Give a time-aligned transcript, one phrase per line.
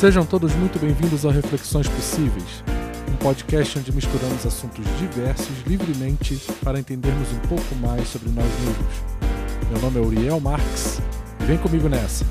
[0.00, 2.64] Sejam todos muito bem-vindos ao Reflexões Possíveis,
[3.06, 9.70] um podcast onde misturamos assuntos diversos livremente para entendermos um pouco mais sobre nós mesmos.
[9.70, 11.02] Meu nome é Uriel Marx
[11.46, 12.24] vem comigo nessa.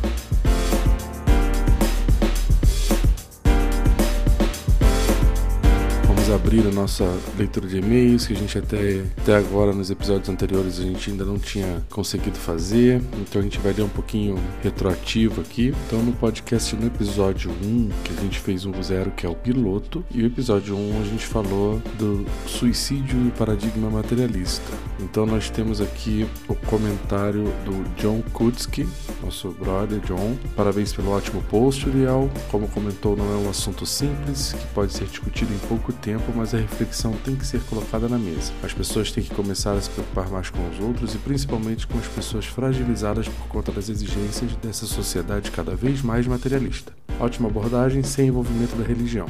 [6.34, 7.06] Abrir a nossa
[7.38, 11.26] leitura de e-mails, que a gente até, até agora, nos episódios anteriores, a gente ainda
[11.26, 13.02] não tinha conseguido fazer.
[13.22, 15.74] Então a gente vai ler um pouquinho retroativo aqui.
[15.88, 19.36] Então no podcast, no episódio 1, que a gente fez um zero, que é o
[19.36, 24.72] piloto, e o episódio 1 a gente falou do suicídio e paradigma materialista.
[25.00, 28.88] Então nós temos aqui o comentário do John Kutsky,
[29.24, 30.38] nosso brother John.
[30.56, 32.30] Parabéns pelo ótimo post, Uriel.
[32.52, 36.34] Como comentou, não é um assunto simples, que pode ser discutido em pouco tempo tempo,
[36.36, 38.52] mas a reflexão tem que ser colocada na mesa.
[38.64, 41.98] As pessoas têm que começar a se preocupar mais com os outros e principalmente com
[41.98, 46.92] as pessoas fragilizadas por conta das exigências dessa sociedade cada vez mais materialista.
[47.20, 49.28] Ótima abordagem sem envolvimento da religião.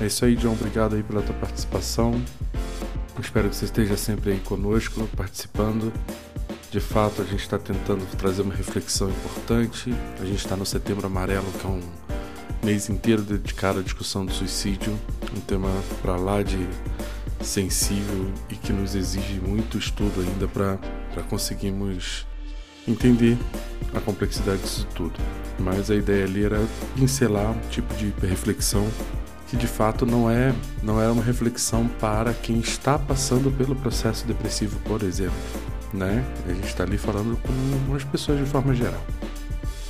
[0.00, 0.52] É isso aí, John.
[0.52, 2.20] Obrigado aí pela tua participação.
[3.20, 5.92] espero que você esteja sempre aí conosco, participando.
[6.70, 9.94] De fato, a gente está tentando trazer uma reflexão importante.
[10.20, 11.80] A gente está no Setembro Amarelo, que é um
[12.64, 14.96] mês inteiro dedicado à discussão do suicídio,
[15.36, 15.68] um tema
[16.00, 16.68] para lá de
[17.40, 20.78] sensível e que nos exige muito estudo ainda para
[21.28, 22.24] conseguirmos
[22.86, 23.36] entender
[23.92, 25.14] a complexidade disso tudo.
[25.58, 26.60] Mas a ideia ali era
[26.94, 28.88] pincelar um tipo de reflexão
[29.48, 34.26] que de fato não é não é uma reflexão para quem está passando pelo processo
[34.26, 35.36] depressivo, por exemplo,
[35.92, 36.24] né?
[36.48, 39.04] A gente está ali falando com as pessoas de forma geral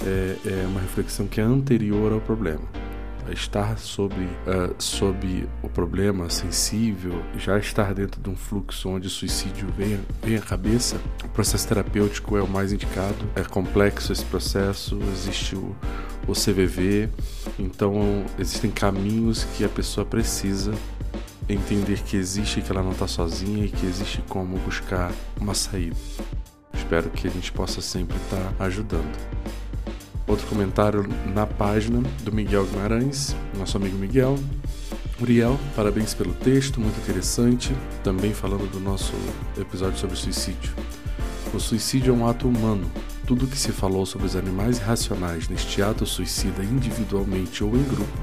[0.06, 2.82] é, é uma reflexão que é anterior ao problema
[3.30, 9.10] estar sob, uh, sob o problema sensível, já estar dentro de um fluxo onde o
[9.10, 13.24] suicídio vem, vem à cabeça, o processo terapêutico é o mais indicado.
[13.34, 15.74] É complexo esse processo, existe o,
[16.26, 17.08] o CVV,
[17.58, 20.72] então existem caminhos que a pessoa precisa
[21.48, 25.96] entender que existe, que ela não está sozinha e que existe como buscar uma saída.
[26.72, 29.41] Espero que a gente possa sempre estar tá ajudando.
[30.26, 34.38] Outro comentário na página do Miguel Guimarães, nosso amigo Miguel.
[35.20, 37.74] Uriel, parabéns pelo texto, muito interessante.
[38.02, 39.12] Também falando do nosso
[39.58, 40.72] episódio sobre suicídio.
[41.52, 42.90] O suicídio é um ato humano.
[43.26, 48.18] Tudo que se falou sobre os animais irracionais neste ato suicida individualmente ou em grupo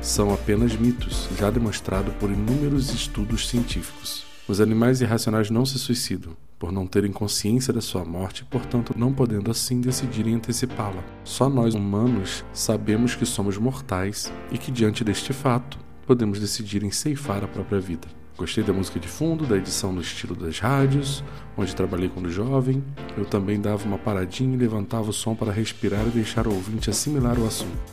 [0.00, 4.24] são apenas mitos, já demonstrado por inúmeros estudos científicos.
[4.48, 8.94] Os animais irracionais não se suicidam, por não terem consciência da sua morte e, portanto,
[8.96, 11.02] não podendo assim decidirem antecipá-la.
[11.24, 16.92] Só nós humanos sabemos que somos mortais e que, diante deste fato, podemos decidir em
[16.92, 18.06] ceifar a própria vida.
[18.38, 21.24] Gostei da música de fundo, da edição no estilo das rádios,
[21.56, 22.80] onde trabalhei quando jovem.
[23.18, 26.88] Eu também dava uma paradinha e levantava o som para respirar e deixar o ouvinte
[26.88, 27.92] assimilar o assunto.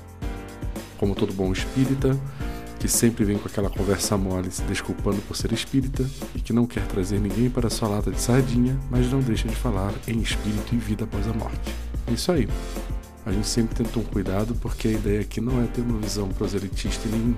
[0.96, 2.16] Como todo bom espírita,
[2.79, 6.66] que sempre vem com aquela conversa mole se desculpando por ser espírita e que não
[6.66, 10.73] quer trazer ninguém para sua lata de sardinha, mas não deixa de falar em espírito
[10.73, 11.75] e vida após a morte.
[12.07, 12.47] É isso aí.
[13.25, 16.29] A gente sempre tenta um cuidado porque a ideia aqui não é ter uma visão
[16.29, 17.38] proselitista e nem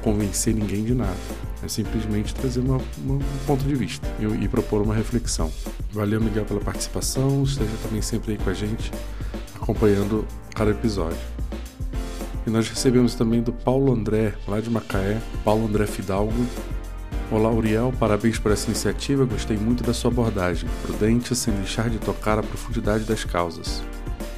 [0.00, 1.16] convencer ninguém de nada.
[1.62, 5.52] É simplesmente trazer uma, uma, um ponto de vista e, e propor uma reflexão.
[5.92, 7.42] Valeu, Miguel, pela participação.
[7.42, 8.92] Esteja também sempre aí com a gente,
[9.60, 10.24] acompanhando
[10.54, 11.18] cada episódio.
[12.48, 16.32] E nós recebemos também do Paulo André, lá de Macaé, Paulo André Fidalgo.
[17.30, 21.98] Olá, Uriel, parabéns por essa iniciativa, gostei muito da sua abordagem, prudente sem deixar de
[21.98, 23.82] tocar a profundidade das causas.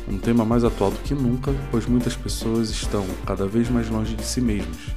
[0.09, 4.17] Um tema mais atual do que nunca, pois muitas pessoas estão cada vez mais longe
[4.17, 4.89] de si mesmos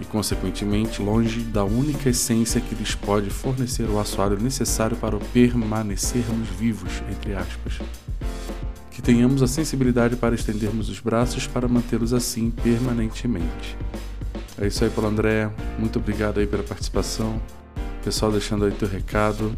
[0.00, 6.48] e, consequentemente, longe da única essência que lhes pode fornecer o assoalho necessário para permanecermos
[6.48, 7.78] vivos, entre aspas
[8.98, 13.76] que tenhamos a sensibilidade para estendermos os braços para mantê-los assim permanentemente.
[14.60, 15.48] É isso aí, Paulo André.
[15.78, 17.40] Muito obrigado aí pela participação.
[18.02, 19.56] Pessoal, deixando aí teu recado.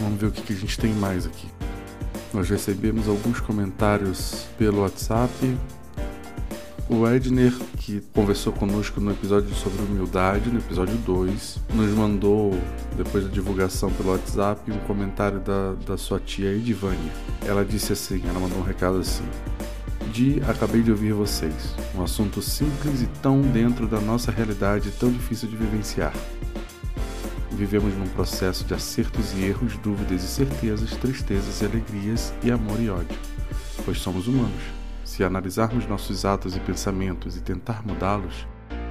[0.00, 1.48] Vamos ver o que, que a gente tem mais aqui.
[2.32, 5.32] Nós recebemos alguns comentários pelo WhatsApp.
[6.88, 12.56] O Edner, que conversou conosco no episódio sobre humildade, no episódio 2, nos mandou,
[12.96, 17.12] depois da divulgação pelo WhatsApp, um comentário da, da sua tia Edivânia.
[17.44, 19.24] Ela disse assim, ela mandou um recado assim.
[20.12, 21.74] Di, acabei de ouvir vocês.
[21.92, 26.14] Um assunto simples e tão dentro da nossa realidade, tão difícil de vivenciar.
[27.50, 32.80] Vivemos num processo de acertos e erros, dúvidas e certezas, tristezas e alegrias e amor
[32.80, 33.18] e ódio,
[33.84, 34.75] pois somos humanos
[35.16, 38.46] se analisarmos nossos atos e pensamentos e tentar mudá-los,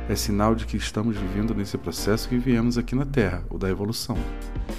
[0.09, 3.69] é sinal de que estamos vivendo nesse processo que viemos aqui na Terra, o da
[3.69, 4.17] evolução.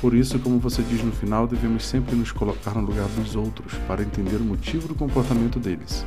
[0.01, 3.75] Por isso, como você diz no final, devemos sempre nos colocar no lugar dos outros
[3.87, 6.05] para entender o motivo do comportamento deles.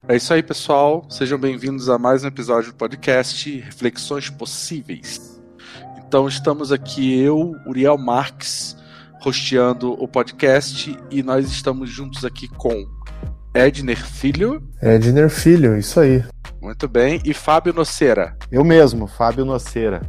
[0.07, 1.06] É isso aí, pessoal.
[1.12, 5.35] Sejam bem-vindos a mais um episódio do podcast Reflexões Possíveis.
[6.07, 8.78] Então estamos aqui eu, Uriel Marques,
[9.25, 12.86] hosteando o podcast e nós estamos juntos aqui com
[13.54, 14.62] Edner Filho.
[14.81, 16.24] Edner Filho, isso aí.
[16.62, 17.19] Muito bem.
[17.25, 18.38] E Fábio Noceira.
[18.52, 20.02] Eu mesmo, Fábio Noceira.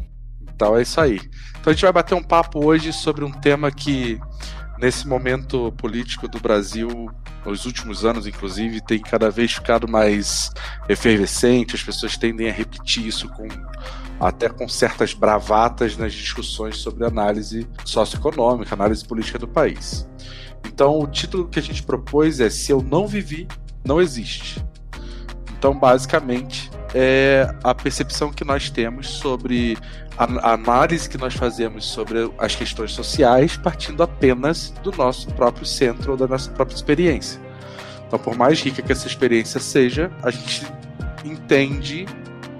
[0.43, 1.19] Então é isso aí.
[1.60, 4.20] Então a gente vai bater um papo hoje sobre um tema que,
[4.78, 7.10] nesse momento político do Brasil,
[7.50, 10.50] nos últimos anos, inclusive, tem cada vez ficado mais
[10.88, 13.46] efervescente, as pessoas tendem a repetir isso com
[14.19, 20.08] até com certas bravatas nas discussões sobre análise socioeconômica, análise política do país.
[20.66, 23.46] Então, o título que a gente propôs é Se Eu Não Vivi,
[23.84, 24.64] Não Existe.
[25.58, 29.76] Então, basicamente, é a percepção que nós temos sobre
[30.16, 36.12] a análise que nós fazemos sobre as questões sociais partindo apenas do nosso próprio centro
[36.12, 37.40] ou da nossa própria experiência.
[38.06, 40.66] Então, por mais rica que essa experiência seja, a gente
[41.24, 42.06] entende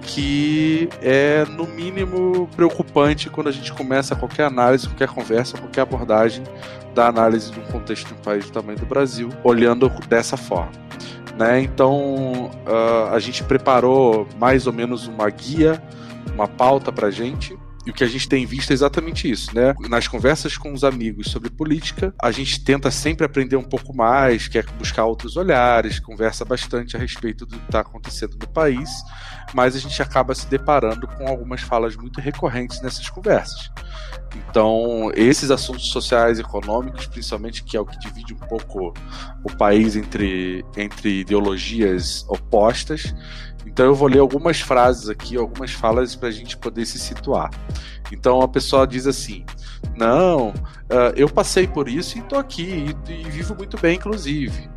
[0.01, 6.43] que é no mínimo preocupante quando a gente começa qualquer análise, qualquer conversa, qualquer abordagem
[6.93, 10.71] da análise de um contexto de um país do tamanho do Brasil, olhando dessa forma.
[11.37, 11.61] Né?
[11.61, 15.81] Então uh, a gente preparou mais ou menos uma guia,
[16.33, 17.57] uma pauta para gente
[17.87, 19.73] e o que a gente tem visto é exatamente isso, né?
[19.89, 24.49] Nas conversas com os amigos sobre política, a gente tenta sempre aprender um pouco mais,
[24.49, 28.89] quer buscar outros olhares, conversa bastante a respeito do que está acontecendo no país,
[29.53, 33.71] mas a gente acaba se deparando com algumas falas muito recorrentes nessas conversas.
[34.35, 38.93] Então, esses assuntos sociais e econômicos, principalmente, que é o que divide um pouco
[39.45, 43.15] o país entre, entre ideologias opostas,
[43.77, 47.51] então eu vou ler algumas frases aqui, algumas falas para a gente poder se situar.
[48.11, 49.45] Então a pessoa diz assim:
[49.95, 54.67] Não, uh, eu passei por isso e estou aqui e, e, vivo muito bem, inclusive.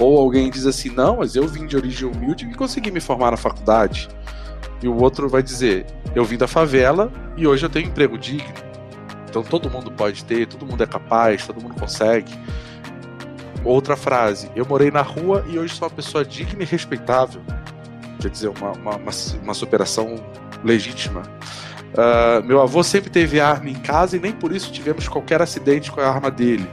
[0.00, 3.32] Ou alguém diz assim: Não, mas eu vim de origem humilde e consegui me formar
[3.32, 4.08] na faculdade.
[4.82, 5.84] E o outro vai dizer:
[6.14, 8.54] Eu vim da favela e hoje eu tenho emprego digno.
[9.28, 12.32] Então todo mundo pode ter, todo mundo é capaz, todo mundo consegue.
[13.62, 17.42] Outra frase: Eu morei na rua e hoje sou uma pessoa digna e respeitável
[18.26, 18.96] quer dizer, uma, uma,
[19.42, 20.16] uma, superação
[20.64, 21.22] legítima.
[21.92, 25.92] Uh, meu avô sempre teve arma em casa e nem por isso tivemos qualquer acidente
[25.92, 26.68] com a arma dele.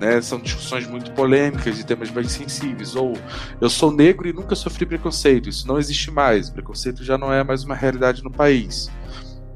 [0.00, 0.20] Né?
[0.22, 2.96] São discussões muito polêmicas de temas bem sensíveis.
[2.96, 3.14] Ou
[3.60, 7.44] eu sou negro e nunca sofri preconceito, isso não existe mais, preconceito já não é
[7.44, 8.90] mais uma realidade no país.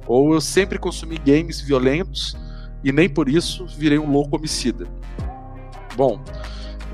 [0.07, 2.37] Ou eu sempre consumi games violentos
[2.85, 4.87] e nem por isso virei um louco homicida.
[5.97, 6.23] Bom,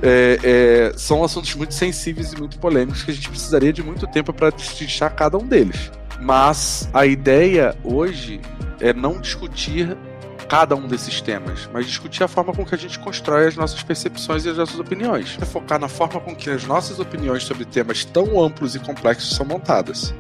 [0.02, 4.07] é, é, são assuntos muito sensíveis e muito polêmicos que a gente precisaria de muito
[4.07, 5.90] tempo para destrinchar cada um deles.
[6.21, 8.40] Mas a ideia hoje
[8.81, 9.97] é não discutir
[10.49, 13.83] cada um desses temas, mas discutir a forma com que a gente constrói as nossas
[13.83, 15.37] percepções e as nossas opiniões.
[15.40, 19.37] É focar na forma com que as nossas opiniões sobre temas tão amplos e complexos
[19.37, 20.14] são montadas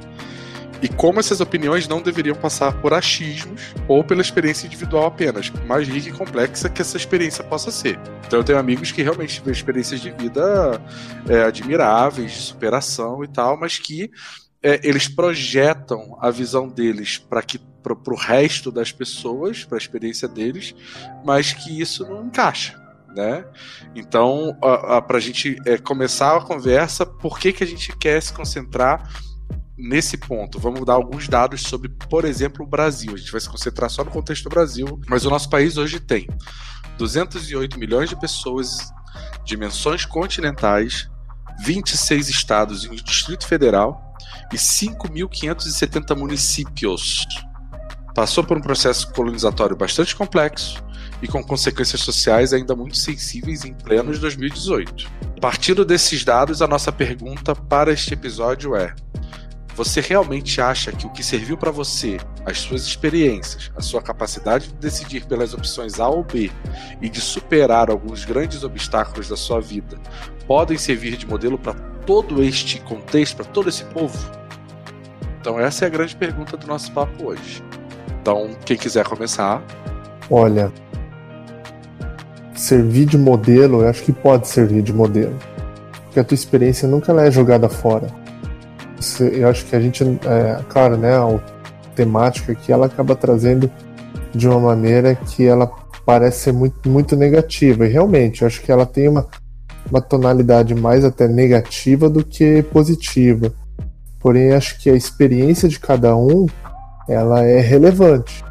[0.82, 5.88] e como essas opiniões não deveriam passar por achismos ou pela experiência individual apenas, mais
[5.88, 7.98] rica e complexa que essa experiência possa ser.
[8.26, 10.80] Então eu tenho amigos que realmente tiveram experiências de vida
[11.28, 14.10] é, admiráveis, de superação e tal, mas que
[14.62, 19.80] é, eles projetam a visão deles para que para o resto das pessoas, para a
[19.80, 20.74] experiência deles,
[21.24, 22.78] mas que isso não encaixa.
[23.14, 23.44] Né?
[23.94, 28.32] Então, para a gente é, começar a conversa, por que, que a gente quer se
[28.32, 29.08] concentrar
[29.78, 33.14] nesse ponto, vamos dar alguns dados sobre, por exemplo, o Brasil.
[33.14, 36.00] A gente vai se concentrar só no contexto do Brasil, mas o nosso país hoje
[36.00, 36.26] tem
[36.98, 38.78] 208 milhões de pessoas,
[39.44, 41.08] dimensões continentais,
[41.60, 44.14] 26 estados e um Distrito Federal
[44.52, 47.26] e 5.570 municípios.
[48.14, 50.82] Passou por um processo colonizatório bastante complexo
[51.22, 55.08] e com consequências sociais ainda muito sensíveis em pleno de 2018.
[55.40, 58.94] Partindo desses dados, a nossa pergunta para este episódio é:
[59.78, 64.66] você realmente acha que o que serviu para você, as suas experiências, a sua capacidade
[64.66, 66.50] de decidir pelas opções A ou B
[67.00, 69.96] e de superar alguns grandes obstáculos da sua vida,
[70.48, 74.18] podem servir de modelo para todo este contexto, para todo esse povo?
[75.40, 77.62] Então, essa é a grande pergunta do nosso papo hoje.
[78.20, 79.62] Então, quem quiser começar.
[80.28, 80.72] Olha,
[82.52, 85.38] servir de modelo, eu acho que pode servir de modelo.
[86.02, 88.08] Porque a tua experiência nunca é jogada fora
[89.20, 91.38] eu acho que a gente, é, claro, né, a
[91.94, 93.70] temática que ela acaba trazendo
[94.34, 95.70] de uma maneira que ela
[96.04, 97.86] parece ser muito, muito negativa.
[97.86, 99.26] E realmente, eu acho que ela tem uma,
[99.90, 103.52] uma tonalidade mais até negativa do que positiva.
[104.20, 106.46] Porém, acho que a experiência de cada um
[107.08, 108.44] ela é relevante.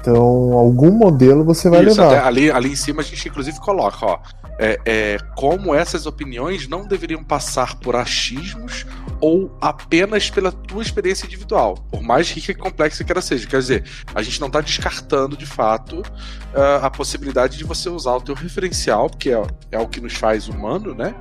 [0.00, 2.26] Então, algum modelo você vai Isso, levar.
[2.26, 4.18] ali, ali em cima a gente inclusive coloca, ó,
[4.58, 8.84] é, é, como essas opiniões não deveriam passar por achismos
[9.20, 13.46] ou apenas pela tua experiência individual, por mais rica e complexa que ela seja.
[13.46, 13.84] Quer dizer,
[14.14, 18.34] a gente não está descartando de fato uh, a possibilidade de você usar o teu
[18.34, 21.14] referencial, porque é, é o que nos faz humano, né?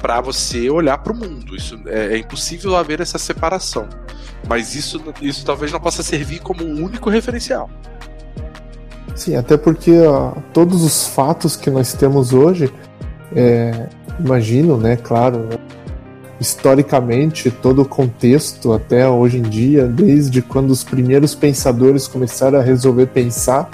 [0.00, 1.54] Para você olhar para o mundo.
[1.54, 3.88] Isso é, é, impossível haver essa separação.
[4.48, 7.70] Mas isso, isso talvez não possa servir como um único referencial.
[9.20, 12.72] Sim, até porque ó, todos os fatos que nós temos hoje,
[13.36, 13.86] é,
[14.18, 15.46] imagino, né, claro,
[16.40, 22.62] historicamente, todo o contexto até hoje em dia, desde quando os primeiros pensadores começaram a
[22.62, 23.68] resolver pensar,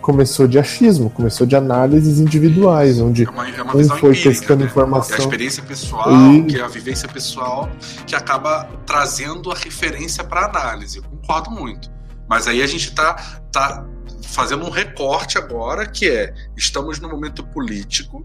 [0.00, 4.30] começou de achismo, começou de análises individuais, onde é uma, é uma um foi empírica,
[4.30, 4.70] testando né?
[4.70, 5.16] informação.
[5.16, 6.44] É a experiência pessoal, e...
[6.44, 7.68] que é a vivência pessoal,
[8.06, 10.96] que acaba trazendo a referência para análise.
[10.96, 11.90] Eu concordo muito.
[12.26, 13.14] Mas aí a gente está
[13.52, 13.84] tá
[14.22, 18.24] fazendo um recorte agora que é estamos no momento político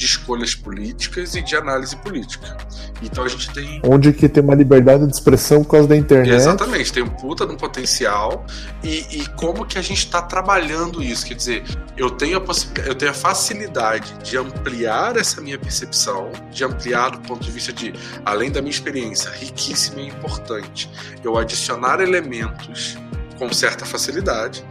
[0.00, 2.56] de escolhas políticas e de análise política.
[3.02, 3.82] Então a gente tem.
[3.84, 6.32] Onde que tem uma liberdade de expressão por causa da internet.
[6.32, 8.46] Exatamente, tem um puta de um potencial.
[8.82, 11.26] E, e como que a gente está trabalhando isso?
[11.26, 11.64] Quer dizer,
[11.98, 17.20] eu tenho, a eu tenho a facilidade de ampliar essa minha percepção, de ampliar do
[17.20, 17.92] ponto de vista de,
[18.24, 20.90] além da minha experiência, riquíssima e importante,
[21.22, 22.96] eu adicionar elementos
[23.38, 24.64] com certa facilidade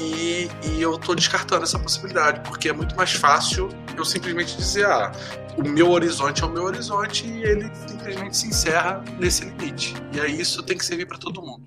[0.00, 4.86] e, e eu estou descartando essa possibilidade, porque é muito mais fácil eu simplesmente dizer,
[4.86, 5.12] ah,
[5.56, 9.94] o meu horizonte é o meu horizonte e ele simplesmente se encerra nesse limite.
[10.12, 11.64] E aí isso tem que servir para todo mundo.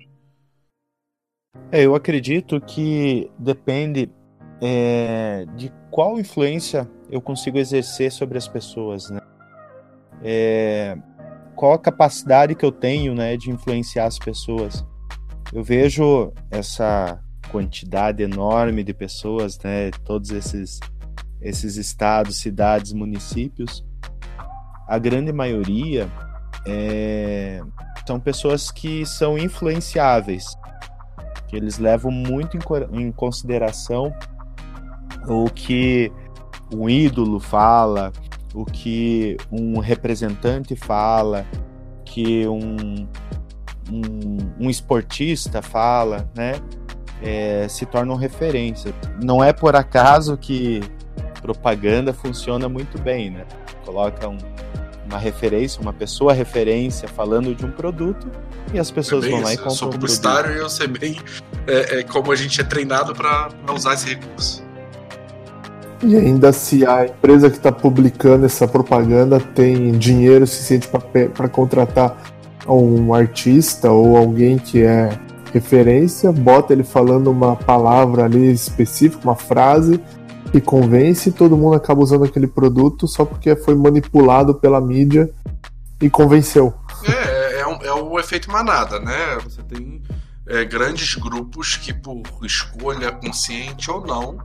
[1.70, 4.10] É, eu acredito que depende
[4.60, 9.20] é, de qual influência eu consigo exercer sobre as pessoas, né?
[10.24, 10.96] É,
[11.54, 14.84] qual a capacidade que eu tenho, né, de influenciar as pessoas.
[15.52, 19.90] Eu vejo essa quantidade enorme de pessoas, né?
[20.04, 20.80] Todos esses
[21.40, 23.84] esses estados, cidades, municípios,
[24.86, 26.08] a grande maioria
[26.66, 27.60] é,
[28.06, 30.56] são pessoas que são influenciáveis,
[31.48, 34.14] que eles levam muito em, em consideração
[35.26, 36.12] o que
[36.72, 38.12] um ídolo fala,
[38.54, 41.46] o que um representante fala,
[42.04, 43.06] que um,
[43.90, 46.52] um, um esportista fala, né?
[47.22, 48.92] É, se tornam referência.
[49.22, 50.82] Não é por acaso que
[51.40, 53.44] propaganda funciona muito bem, né?
[53.84, 54.38] Coloca um,
[55.06, 58.30] uma referência, uma pessoa referência falando de um produto
[58.72, 59.72] e as pessoas é vão lá e compram.
[59.72, 61.20] Eu sou publicitário e eu sei bem
[61.66, 64.62] é, é, como a gente é treinado para usar esse recurso.
[66.04, 72.16] E ainda se a empresa que está publicando essa propaganda tem dinheiro suficiente para contratar
[72.66, 75.16] um artista ou alguém que é
[75.52, 80.00] referência, bota ele falando uma palavra ali específica, uma frase,
[80.54, 85.30] e convence, todo mundo acaba usando aquele produto só porque foi manipulado pela mídia
[86.00, 86.74] e convenceu.
[87.04, 89.38] É, é, um, é o efeito manada, né?
[89.44, 90.02] Você tem
[90.46, 94.38] é, grandes grupos que, por escolha consciente ou não,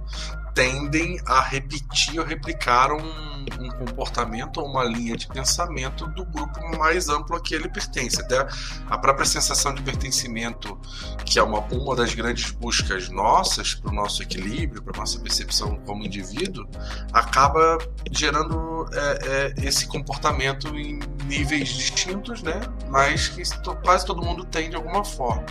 [0.58, 6.60] tendem a repetir ou replicar um, um, comportamento ou uma linha de pensamento do grupo
[6.80, 8.20] mais amplo a que ele pertence.
[8.20, 8.48] Até
[8.90, 10.76] a própria sensação de pertencimento,
[11.24, 15.20] que é uma, uma das grandes buscas nossas para o nosso equilíbrio, para a nossa
[15.20, 16.68] percepção como indivíduo,
[17.14, 17.78] acaba
[18.12, 22.60] gerando é, é, esse comportamento em níveis distintos, né?
[22.90, 23.44] Mas que
[23.84, 25.46] quase todo mundo tem de alguma forma.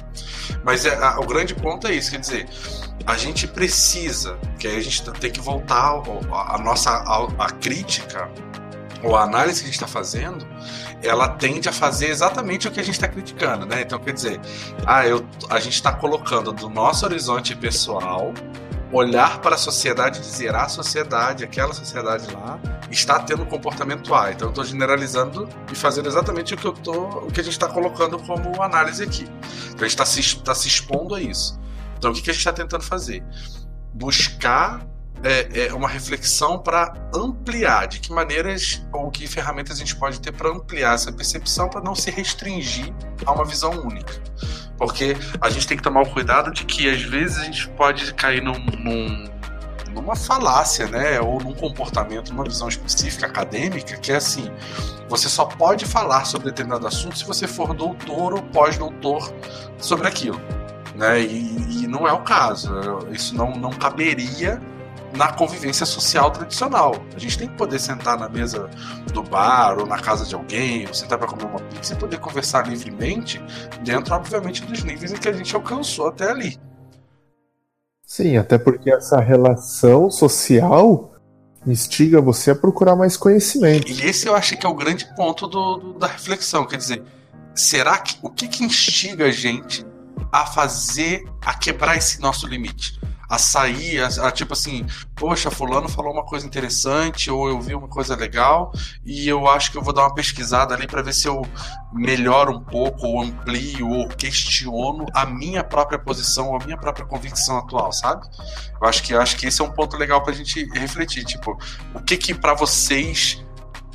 [0.65, 2.49] Mas é, a, o grande ponto é isso, quer dizer,
[3.07, 8.31] a gente precisa, que aí a gente tem que voltar a, nossa a, a crítica
[9.03, 10.47] ou a análise que a gente está fazendo,
[11.03, 13.83] ela tende a fazer exatamente o que a gente está criticando, né?
[13.83, 14.41] Então, quer dizer,
[14.87, 18.33] ah, eu, a gente está colocando do nosso horizonte pessoal
[18.93, 22.59] olhar para a sociedade e dizer a sociedade, aquela sociedade lá,
[22.91, 24.31] está tendo comportamento A.
[24.31, 27.53] Então eu estou generalizando e fazendo exatamente o que eu tô, o que a gente
[27.53, 29.25] está colocando como análise aqui.
[29.25, 31.59] Então a gente está se, tá se expondo a isso.
[31.99, 33.25] Então o que, que a gente está tentando fazer?
[33.97, 34.87] Buscar
[35.23, 40.21] é, é uma reflexão para ampliar de que maneiras ou que ferramentas a gente pode
[40.21, 42.93] ter para ampliar essa percepção para não se restringir
[43.25, 44.13] a uma visão única.
[44.77, 48.13] Porque a gente tem que tomar o cuidado de que às vezes a gente pode
[48.15, 49.25] cair num, num,
[49.93, 51.19] numa falácia, né?
[51.21, 54.51] Ou num comportamento, numa visão específica acadêmica, que é assim:
[55.09, 59.33] você só pode falar sobre determinado assunto se você for doutor ou pós-doutor
[59.79, 60.41] sobre aquilo.
[60.97, 61.21] Né?
[61.21, 62.73] E, e não é o caso.
[63.11, 64.61] Isso não, não caberia
[65.15, 66.95] na convivência social tradicional.
[67.15, 68.69] A gente tem que poder sentar na mesa
[69.13, 72.19] do bar ou na casa de alguém, ou sentar para comer uma pizza e poder
[72.19, 73.43] conversar livremente,
[73.83, 76.59] dentro, obviamente, dos níveis em que a gente alcançou até ali.
[78.05, 81.13] Sim, até porque essa relação social
[81.67, 83.91] instiga você a procurar mais conhecimento.
[83.91, 86.65] E esse eu acho que é o grande ponto do, do, da reflexão.
[86.65, 87.03] Quer dizer,
[87.55, 89.85] será que o que, que instiga a gente
[90.33, 92.99] a fazer, a quebrar esse nosso limite?
[93.29, 97.75] a sair, a, a, tipo assim, poxa, fulano falou uma coisa interessante, ou eu vi
[97.75, 98.73] uma coisa legal,
[99.05, 101.43] e eu acho que eu vou dar uma pesquisada ali para ver se eu
[101.93, 107.59] melhoro um pouco, ou amplio, ou questiono a minha própria posição, a minha própria convicção
[107.59, 108.27] atual, sabe?
[108.81, 111.59] Eu acho que acho que esse é um ponto legal pra gente refletir, tipo,
[111.95, 113.45] o que que para vocês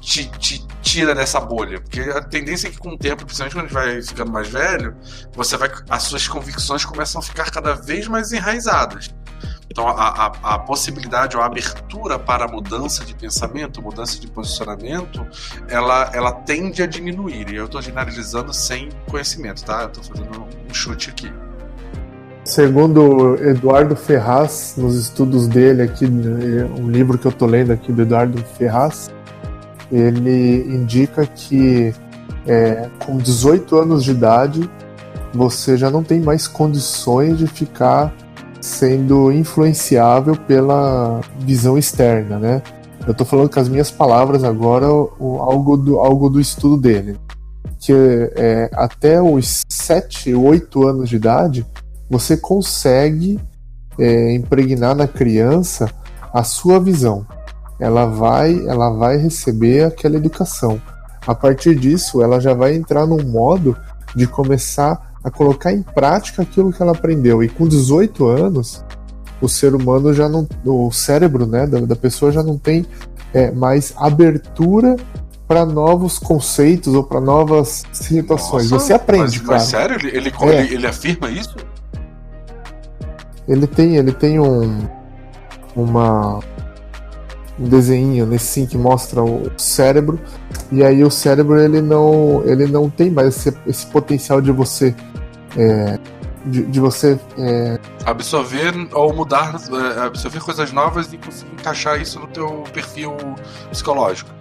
[0.01, 1.79] te, te, tira dessa bolha.
[1.79, 4.49] Porque a tendência é que com o tempo, principalmente quando a gente vai ficando mais
[4.49, 4.95] velho,
[5.33, 5.71] você vai.
[5.89, 9.13] As suas convicções começam a ficar cada vez mais enraizadas.
[9.69, 14.27] Então, a, a, a, possibilidade ou a abertura para a mudança de pensamento, mudança de
[14.27, 15.25] posicionamento,
[15.69, 17.49] ela, ela tende a diminuir.
[17.49, 19.83] E eu estou generalizando sem conhecimento, tá?
[19.83, 21.31] Eu estou fazendo um chute aqui.
[22.43, 28.01] Segundo Eduardo Ferraz, nos estudos dele aqui, um livro que eu estou lendo aqui do
[28.01, 29.09] Eduardo Ferraz,
[29.91, 31.93] ele indica que
[32.47, 34.69] é, com 18 anos de idade
[35.33, 38.13] você já não tem mais condições de ficar
[38.59, 42.61] sendo influenciável pela visão externa, né?
[43.05, 47.17] Eu estou falando com as minhas palavras agora o, algo, do, algo do estudo dele.
[47.79, 47.93] Que
[48.35, 51.65] é, até os 7, 8 anos de idade,
[52.07, 53.39] você consegue
[53.97, 55.89] é, impregnar na criança
[56.31, 57.25] a sua visão.
[57.81, 60.79] Ela vai, ela vai receber aquela educação.
[61.25, 63.75] A partir disso, ela já vai entrar num modo
[64.15, 67.43] de começar a colocar em prática aquilo que ela aprendeu.
[67.43, 68.85] E com 18 anos,
[69.41, 70.47] o ser humano já não.
[70.63, 72.85] O cérebro né, da, da pessoa já não tem
[73.33, 74.95] é, mais abertura
[75.47, 78.69] para novos conceitos ou para novas situações.
[78.69, 79.59] Nossa, Você aprende, mas, cara.
[79.59, 79.95] Mas sério?
[79.95, 80.61] Ele, ele, é.
[80.61, 81.55] ele, ele, afirma isso?
[83.47, 84.87] Ele tem, ele tem um.
[85.75, 86.39] Uma,
[87.61, 90.19] um desenho nesse sim que mostra o cérebro
[90.71, 94.95] e aí o cérebro ele não ele não tem mais esse, esse potencial de você
[95.55, 95.99] é,
[96.45, 97.79] de, de, você é...
[98.05, 103.15] absorver ou mudar, é, absorver coisas novas e conseguir encaixar isso no teu perfil
[103.69, 104.31] psicológico.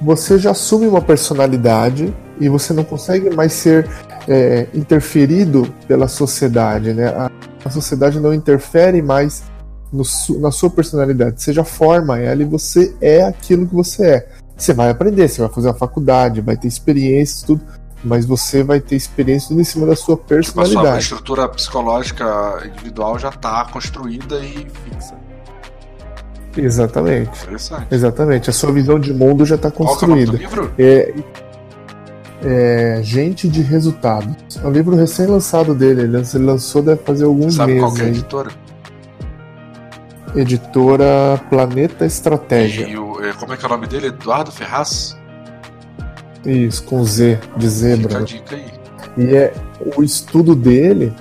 [0.00, 3.88] Você já assume uma personalidade e você não consegue mais ser
[4.26, 7.06] é, interferido pela sociedade, né?
[7.08, 7.30] A,
[7.64, 9.44] a sociedade não interfere mais
[9.92, 10.02] no,
[10.40, 11.42] na sua personalidade.
[11.42, 14.28] Você já forma ela e você é aquilo que você é.
[14.56, 17.60] Você vai aprender, você vai fazer a faculdade, vai ter experiências, tudo
[18.04, 20.80] mas você vai ter experiência tudo em cima da sua personalidade.
[20.80, 25.14] Tipo, a sua estrutura psicológica individual já está construída e fixa.
[26.56, 27.48] Exatamente.
[27.90, 28.50] Exatamente.
[28.50, 30.32] A sua visão de mundo já está construída.
[30.32, 30.74] Qual é, o livro?
[30.78, 31.14] É,
[32.44, 34.34] é Gente de Resultados.
[34.62, 36.02] É um livro recém-lançado dele.
[36.02, 37.88] Ele lançou deve fazer alguns Sabe meses.
[37.88, 38.50] Qual é a editora?
[40.34, 42.88] Editora Planeta Estratégia.
[42.88, 44.06] E o, é, como é que é o nome dele?
[44.06, 45.16] Eduardo Ferraz?
[46.44, 48.08] Isso, com Z, de zebra.
[48.08, 48.82] Fica a dica aí.
[49.18, 49.52] E é,
[49.96, 51.12] o estudo dele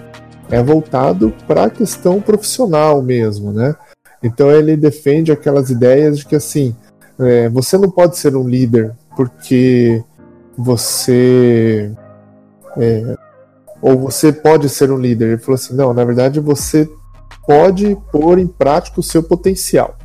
[0.49, 3.75] é voltado para a questão profissional mesmo, né?
[4.23, 6.75] Então ele defende aquelas ideias de que assim,
[7.19, 10.03] é, você não pode ser um líder porque
[10.57, 11.91] você
[12.77, 13.15] é,
[13.81, 15.29] ou você pode ser um líder.
[15.29, 16.89] Ele falou assim, não, na verdade você
[17.45, 19.97] pode pôr em prática o seu potencial.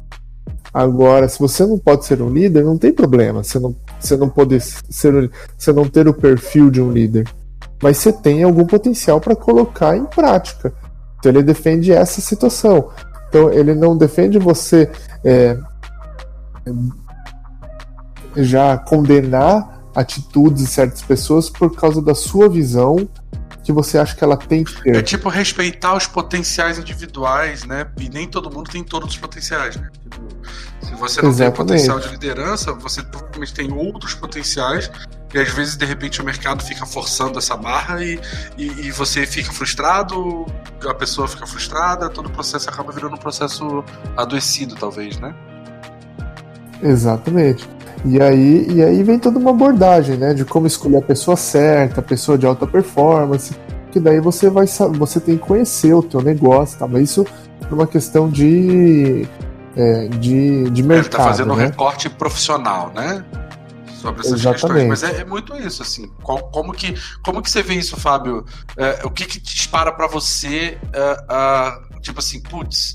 [0.73, 3.43] Agora, se você não pode ser um líder, não tem problema.
[3.43, 7.27] Você não você não poder ser, você não ter o perfil de um líder,
[7.83, 10.73] mas você tem algum potencial para colocar em prática.
[11.19, 12.91] Então ele defende essa situação.
[13.29, 14.91] Então ele não defende você
[15.25, 15.57] é,
[18.37, 23.09] já condenar atitudes de certas pessoas por causa da sua visão
[23.67, 24.95] que você acha que ela tem que ter.
[24.95, 27.89] É tipo respeitar os potenciais individuais, né?
[27.99, 29.91] E nem todo mundo tem todos os potenciais, né?
[30.05, 30.25] Tipo,
[30.81, 31.39] se você não Exatamente.
[31.39, 34.89] tem potencial de liderança, você provavelmente tem outros potenciais
[35.35, 38.21] e às vezes de repente o mercado fica forçando essa barra e,
[38.57, 40.47] e, e, você fica frustrado,
[40.89, 43.85] a pessoa fica frustrada, todo o processo acaba virando um processo
[44.17, 45.35] adoecido, talvez, né?
[46.81, 47.69] Exatamente.
[48.05, 52.01] E aí, e aí vem toda uma abordagem, né, de como escolher a pessoa certa,
[52.01, 53.55] a pessoa de alta performance,
[53.91, 56.87] que daí você vai você tem que conhecer o teu negócio, tá?
[56.87, 57.27] Mas isso
[57.69, 59.27] é uma questão de
[59.77, 61.07] é, de, de mercado.
[61.07, 61.53] Ele tá fazendo né?
[61.55, 63.25] um recorte profissional, né?
[64.01, 64.89] Sobre essas Exatamente.
[64.89, 64.89] questões.
[64.89, 66.09] Mas é, é, muito isso, assim.
[66.23, 68.45] Qual, como, que, como que você vê isso, Fábio?
[68.77, 72.95] É, o que, que dispara para você, uh, tipo assim, putz,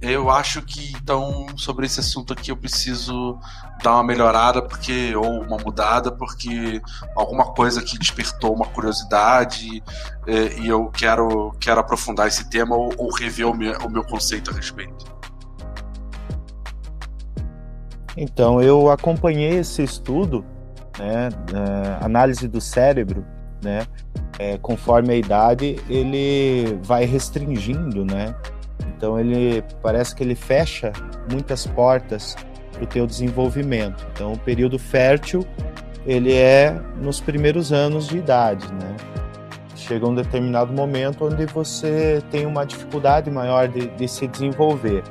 [0.00, 3.38] eu acho que então sobre esse assunto aqui eu preciso
[3.82, 6.80] dar uma melhorada porque ou uma mudada porque
[7.14, 9.82] alguma coisa que despertou uma curiosidade
[10.26, 14.02] é, e eu quero quero aprofundar esse tema ou, ou rever o meu, o meu
[14.02, 15.04] conceito a respeito.
[18.16, 20.44] Então eu acompanhei esse estudo,
[20.98, 21.28] né,
[22.00, 23.24] análise do cérebro,
[23.62, 23.86] né,
[24.38, 28.34] é, conforme a idade ele vai restringindo, né
[29.00, 30.92] então ele parece que ele fecha
[31.32, 32.36] muitas portas
[32.70, 34.06] para o teu desenvolvimento.
[34.12, 35.46] Então o período fértil
[36.06, 38.94] ele é nos primeiros anos de idade, né?
[39.74, 45.02] Chega um determinado momento onde você tem uma dificuldade maior de, de se desenvolver.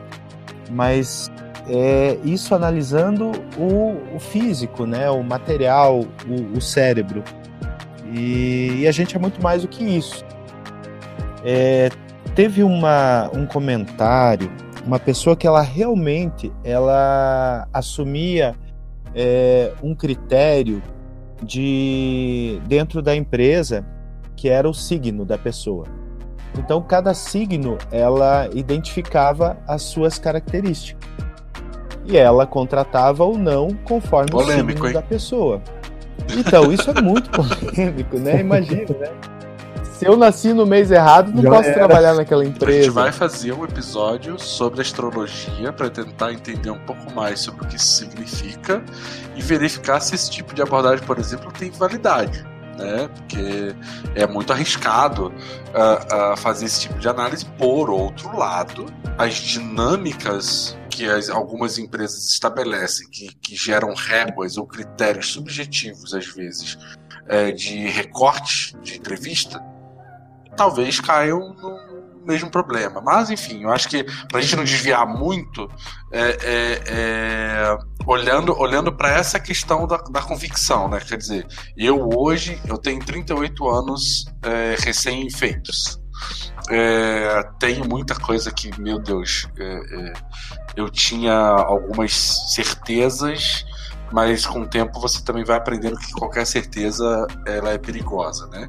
[0.69, 1.31] Mas
[1.67, 5.09] é isso analisando o, o físico, né?
[5.09, 7.23] O material, o, o cérebro.
[8.13, 10.23] E, e, a gente é muito mais do que isso.
[11.43, 11.89] É,
[12.39, 14.49] teve uma, um comentário,
[14.85, 18.55] uma pessoa que ela realmente ela assumia
[19.13, 20.81] é, um critério
[21.43, 23.85] de dentro da empresa
[24.37, 25.85] que era o signo da pessoa.
[26.57, 31.09] Então cada signo ela identificava as suas características
[32.05, 34.93] e ela contratava ou não conforme polêmico, o signo hein?
[34.93, 35.61] da pessoa.
[36.37, 38.39] Então isso é muito polêmico, né?
[38.39, 39.38] Imagina, né?
[39.99, 41.73] Se eu nasci no mês errado, não Já posso era.
[41.73, 42.79] trabalhar naquela empresa.
[42.79, 47.65] A gente vai fazer um episódio sobre astrologia para tentar entender um pouco mais sobre
[47.65, 48.81] o que isso significa
[49.35, 52.47] e verificar se esse tipo de abordagem, por exemplo, tem validade.
[52.77, 53.09] Né?
[53.13, 53.75] Porque
[54.15, 57.43] é muito arriscado uh, uh, fazer esse tipo de análise.
[57.57, 58.85] Por outro lado,
[59.17, 66.27] as dinâmicas que as, algumas empresas estabelecem, que, que geram réguas ou critérios subjetivos, às
[66.27, 66.77] vezes,
[67.27, 69.61] é, de recorte de entrevista,
[70.59, 72.99] talvez caiam no mesmo problema.
[72.99, 75.71] Mas, enfim, eu acho que para a gente não desviar muito,
[76.11, 80.99] é, é, é, olhando, olhando para essa questão da, da, convicção, né?
[80.99, 85.97] Quer dizer, eu hoje eu tenho 38 anos é, recém-feitos.
[86.69, 90.13] É, tenho muita coisa que, meu Deus, é,
[90.75, 92.11] eu tinha algumas
[92.53, 93.63] certezas
[94.11, 98.67] mas com o tempo você também vai aprendendo que qualquer certeza ela é perigosa, né?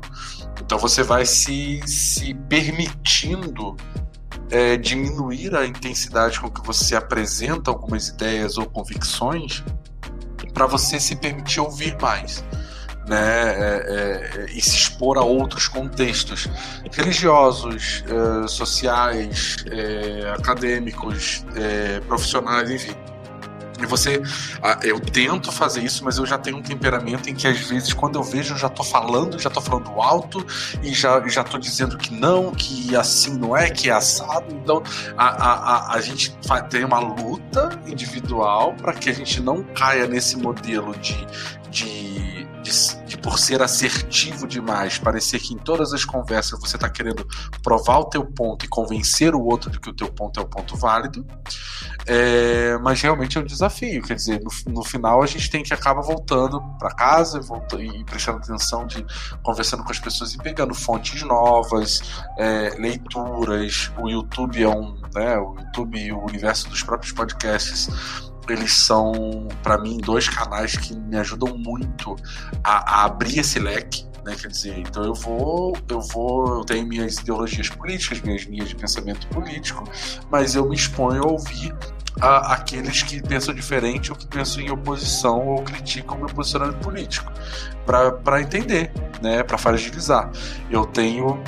[0.60, 3.76] Então você vai se, se permitindo
[4.50, 9.64] é, diminuir a intensidade com que você apresenta algumas ideias ou convicções
[10.52, 12.44] para você se permitir ouvir mais.
[13.08, 16.48] Né, é, é, e se expor a outros contextos
[16.92, 22.94] religiosos, é, sociais, é, acadêmicos, é, profissionais, enfim.
[23.80, 24.22] E você,
[24.82, 28.16] eu tento fazer isso, mas eu já tenho um temperamento em que às vezes quando
[28.16, 30.44] eu vejo eu já tô falando, já tô falando alto
[30.82, 34.46] e já, já tô dizendo que não, que assim não é, que é assado.
[34.54, 34.82] Então
[35.16, 36.36] a, a, a, a gente
[36.68, 41.26] tem uma luta individual para que a gente não caia nesse modelo de,
[41.70, 42.70] de, de,
[43.10, 47.26] de, por ser assertivo demais, parecer que em todas as conversas você está querendo
[47.60, 50.46] provar o teu ponto e convencer o outro de que o teu ponto é o
[50.46, 51.26] ponto válido.
[52.06, 55.74] É, mas realmente é um desafio, quer dizer, no, no final a gente tem que
[55.74, 57.40] acaba voltando para casa
[57.78, 59.04] e, e prestando atenção de
[59.42, 62.00] conversando com as pessoas e pegando fontes novas,
[62.38, 63.90] é, leituras.
[63.98, 69.48] O YouTube é um, né, o YouTube e o universo dos próprios podcasts eles são,
[69.62, 72.16] para mim, dois canais que me ajudam muito
[72.64, 74.36] a, a abrir esse leque né?
[74.40, 78.76] Quer dizer, então eu vou, eu vou, eu tenho minhas ideologias políticas, minhas linhas de
[78.76, 79.84] pensamento político,
[80.30, 81.74] mas eu me exponho a ouvir
[82.20, 87.32] a, aqueles que pensam diferente ou que pensam em oposição ou criticam meu posicionamento político,
[87.86, 90.30] para entender, né, para fragilizar.
[90.70, 91.42] Eu tenho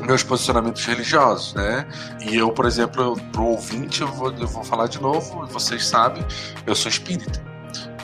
[0.00, 1.86] meus posicionamentos religiosos, né?
[2.20, 5.86] E eu, por exemplo, para o ouvinte, eu vou, eu vou falar de novo, vocês
[5.86, 6.24] sabem,
[6.66, 7.42] eu sou espírita,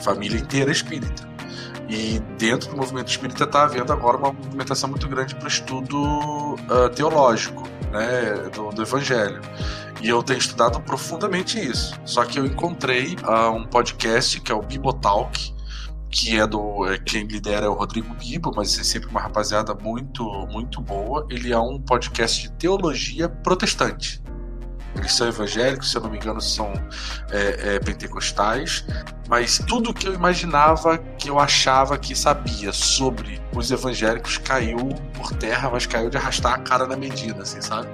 [0.01, 1.33] família inteira é espírita.
[1.89, 5.97] E dentro do movimento espírita está havendo agora uma movimentação muito grande para o estudo
[6.55, 9.41] uh, teológico né, do, do, evangelho.
[10.01, 11.93] E eu tenho estudado profundamente isso.
[12.05, 15.52] Só que eu encontrei uh, um podcast que é o Bibotalk,
[16.13, 16.85] que é do.
[16.85, 21.25] É, quem lidera é o Rodrigo Bibo, mas é sempre uma rapaziada muito, muito boa.
[21.29, 24.21] Ele é um podcast de teologia protestante.
[24.95, 26.71] Eles são evangélicos, se eu não me engano, são
[27.31, 28.85] é, é, pentecostais,
[29.27, 35.31] mas tudo que eu imaginava, que eu achava que sabia sobre os evangélicos caiu por
[35.35, 37.87] terra, mas caiu de arrastar a cara na medida, assim, sabe?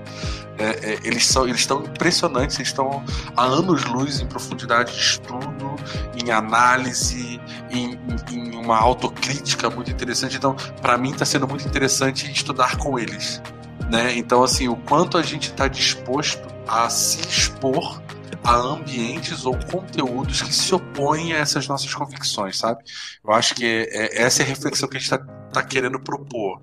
[0.57, 3.03] É, é, eles são eles estão impressionantes, eles estão
[3.38, 5.75] há anos-luz em profundidade de estudo,
[6.21, 7.39] em análise,
[7.71, 7.97] em,
[8.29, 10.35] em, em uma autocrítica muito interessante.
[10.35, 13.41] Então, para mim, está sendo muito interessante estudar com eles.
[13.89, 14.17] Né?
[14.17, 18.01] Então, assim, o quanto a gente está disposto a se expor
[18.43, 22.84] a ambientes ou conteúdos que se opõem a essas nossas convicções, sabe?
[23.23, 25.17] Eu acho que é, é, essa é a reflexão que a gente está
[25.51, 26.62] tá querendo propor.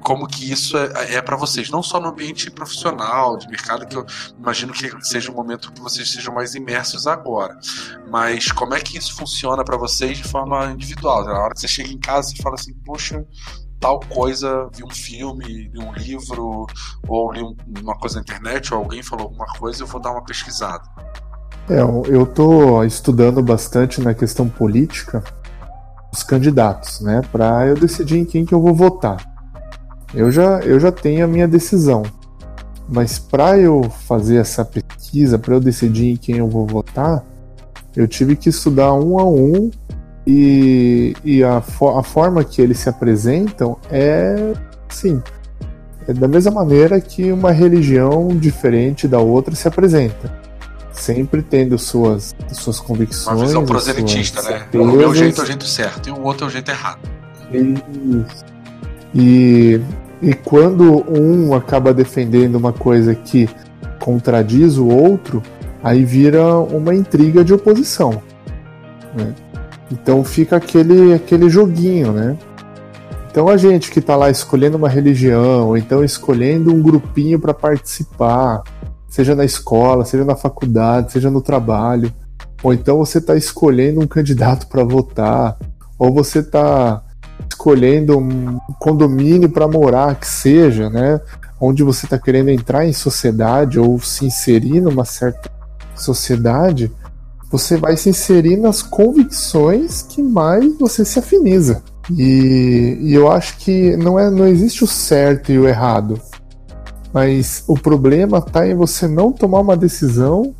[0.00, 3.96] Como que isso é, é para vocês, não só no ambiente profissional, de mercado, que
[3.96, 4.04] eu
[4.38, 7.56] imagino que seja um momento que vocês sejam mais imersos agora,
[8.10, 11.24] mas como é que isso funciona para vocês de forma individual?
[11.24, 13.24] Na hora que você chega em casa e fala assim, poxa,
[13.80, 16.66] tal coisa, vi um filme, li um livro,
[17.06, 17.42] ou li
[17.82, 20.82] uma coisa na internet, ou alguém falou alguma coisa, eu vou dar uma pesquisada.
[21.68, 25.22] É, eu estou estudando bastante na questão política
[26.12, 29.16] os candidatos, né, para eu decidir em quem que eu vou votar.
[30.14, 32.04] Eu já, eu já tenho a minha decisão,
[32.88, 37.24] mas para eu fazer essa pesquisa, para eu decidir em quem eu vou votar,
[37.96, 39.70] eu tive que estudar um a um
[40.26, 44.54] e, e a, a forma que eles se apresentam é,
[44.88, 45.22] sim,
[46.08, 50.42] é da mesma maneira que uma religião diferente da outra se apresenta.
[50.92, 53.36] Sempre tendo suas, suas convicções.
[53.36, 54.66] Uma visão proselitista, né?
[54.74, 57.00] O meu jeito é o jeito certo e o outro é o jeito errado.
[57.52, 58.44] Isso.
[59.14, 59.80] E,
[60.22, 63.48] e quando um acaba defendendo uma coisa que
[63.98, 65.42] contradiz o outro,
[65.82, 68.22] aí vira uma intriga de oposição.
[69.16, 69.34] Né?
[69.90, 72.36] Então fica aquele, aquele joguinho, né?
[73.30, 77.52] Então a gente que está lá escolhendo uma religião, ou então escolhendo um grupinho para
[77.52, 78.62] participar,
[79.08, 82.12] seja na escola, seja na faculdade, seja no trabalho,
[82.62, 85.56] ou então você está escolhendo um candidato para votar,
[85.98, 87.02] ou você está
[87.48, 91.20] escolhendo um condomínio para morar, que seja, né?
[91.60, 95.50] Onde você está querendo entrar em sociedade ou se inserir numa certa
[95.94, 96.90] sociedade,
[97.54, 101.84] você vai se inserir nas convicções que mais você se afiniza.
[102.10, 106.20] E, e, eu acho que não, é, não existe o certo e o errado.
[107.12, 110.52] Mas o problema está em você não tomar uma decisão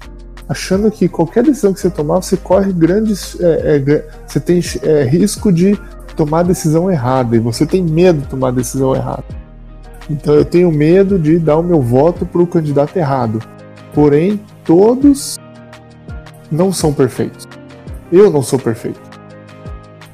[0.48, 3.36] achando que qualquer decisão que você tomar, você corre grandes.
[3.40, 5.76] É, é, você tem é, risco de
[6.14, 7.34] tomar a decisão errada.
[7.34, 9.24] E você tem medo de tomar a decisão errada.
[10.08, 13.40] Então eu tenho medo de dar o meu voto para o candidato errado.
[13.92, 15.38] Porém, todos
[16.54, 17.46] não são perfeitos.
[18.10, 19.00] Eu não sou perfeito.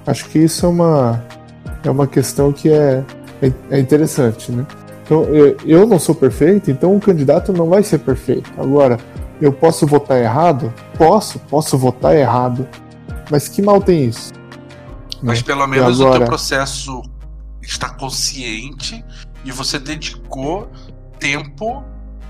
[0.06, 1.24] Acho que isso é uma,
[1.84, 3.04] é uma questão que é,
[3.42, 4.66] é, é interessante, né?
[5.04, 8.50] Então, eu, eu não sou perfeito, então o candidato não vai ser perfeito.
[8.56, 8.98] Agora,
[9.40, 10.72] eu posso votar errado?
[10.96, 12.66] Posso, posso votar errado.
[13.30, 14.32] Mas que mal tem isso?
[15.22, 15.44] Mas né?
[15.44, 16.16] pelo menos agora...
[16.16, 17.02] o teu processo
[17.60, 19.04] está consciente
[19.44, 20.70] e você dedicou
[21.18, 21.84] tempo,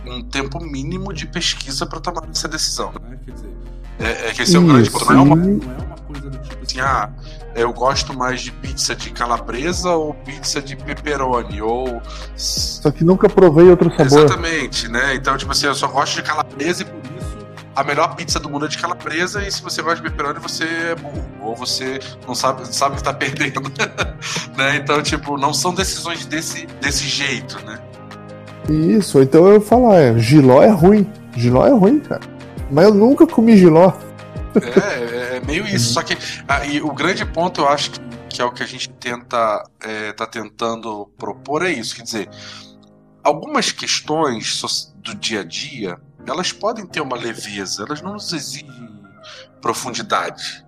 [0.07, 2.93] um tempo mínimo de pesquisa para tomar essa decisão.
[3.03, 3.19] Né?
[3.25, 3.51] Quer dizer,
[4.01, 4.91] é, é que esse é o grande.
[4.91, 7.11] Não é, uma, não é uma coisa do tipo assim, ah,
[7.55, 12.01] eu gosto mais de pizza de calabresa ou pizza de pepperoni, ou...
[12.37, 14.07] Só que nunca provei outro sabor.
[14.07, 15.15] Exatamente, né?
[15.15, 17.31] Então, tipo assim, eu só gosto de calabresa e por isso
[17.75, 20.65] a melhor pizza do mundo é de calabresa e se você gosta de pepperoni, você
[20.65, 21.25] é burro.
[21.43, 23.61] Ou você não sabe, sabe que tá perdendo,
[24.57, 24.77] né?
[24.77, 27.79] Então, tipo, não são decisões desse, desse jeito, né?
[28.69, 31.11] Isso, então eu falar, é, giló é ruim.
[31.37, 32.21] Giló é ruim, cara.
[32.71, 33.93] Mas eu nunca comi giló.
[34.55, 35.93] É, é meio isso.
[35.93, 36.17] Só que
[36.49, 39.65] ah, e o grande ponto, eu acho que, que é o que a gente tenta
[39.81, 41.95] é, tá tentando propor é isso.
[41.95, 42.31] Quer dizer,
[43.23, 48.69] algumas questões do dia a dia, elas podem ter uma leveza, elas não nos exigem
[49.61, 50.65] profundidade.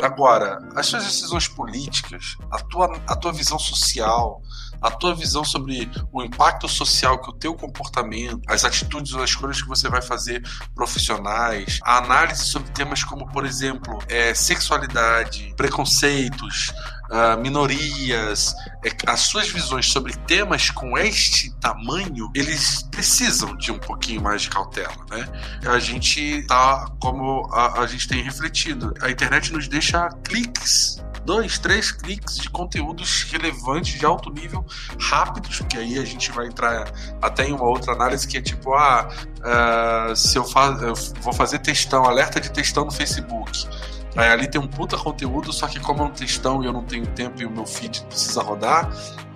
[0.00, 4.40] Agora, as suas decisões políticas, a tua, a tua visão social,
[4.82, 9.30] a tua visão sobre o impacto social que o teu comportamento, as atitudes ou as
[9.30, 10.42] escolhas que você vai fazer
[10.74, 16.72] profissionais, a análise sobre temas como, por exemplo, é, sexualidade, preconceitos,
[17.12, 23.78] uh, minorias, é, as suas visões sobre temas com este tamanho, eles precisam de um
[23.78, 25.28] pouquinho mais de cautela, né?
[25.66, 31.58] A gente tá, como a, a gente tem refletido, a internet nos deixa cliques dois,
[31.58, 34.64] três cliques de conteúdos relevantes de alto nível,
[35.00, 38.74] rápidos, porque aí a gente vai entrar até em uma outra análise que é tipo,
[38.74, 39.08] ah,
[39.38, 40.44] uh, se eu,
[40.82, 43.66] eu vou fazer textão, alerta de textão no Facebook.
[44.16, 46.84] Aí ali tem um puta conteúdo, só que como é um textão e eu não
[46.84, 48.90] tenho tempo e o meu feed precisa rodar,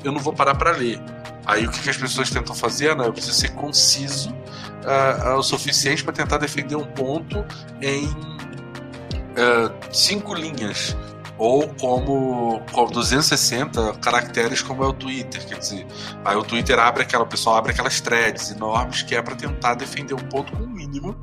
[0.05, 1.01] eu não vou parar para ler.
[1.47, 2.95] Aí o que, que, as pessoas tentam fazer?
[2.95, 7.45] Não, eu preciso ser conciso uh, o suficiente para tentar defender um ponto
[7.81, 10.97] em uh, cinco linhas
[11.39, 15.87] ou como, como 260 caracteres como é o Twitter, quer dizer,
[16.25, 19.75] aí o Twitter abre aquela, o pessoal abre aquelas threads enormes que é para tentar
[19.75, 21.21] defender um ponto com o mínimo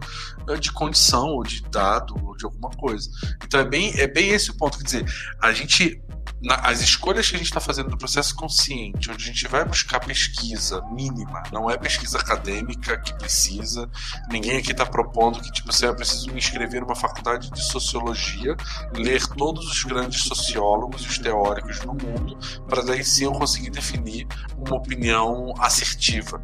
[0.49, 3.09] eh, de condição ou de dado ou de alguma coisa.
[3.43, 5.05] Então é bem, é bem esse o ponto, quer dizer,
[5.41, 6.01] a gente
[6.43, 9.63] na, as escolhas que a gente está fazendo no processo consciente, onde a gente vai
[9.63, 13.89] buscar pesquisa mínima, não é pesquisa acadêmica que precisa,
[14.29, 18.55] ninguém aqui está propondo que tipo, você é preciso me inscrever numa faculdade de sociologia,
[18.93, 22.37] ler todos os grandes sociólogos e os teóricos no mundo,
[22.67, 26.41] para daí sim eu conseguir definir uma opinião assertiva.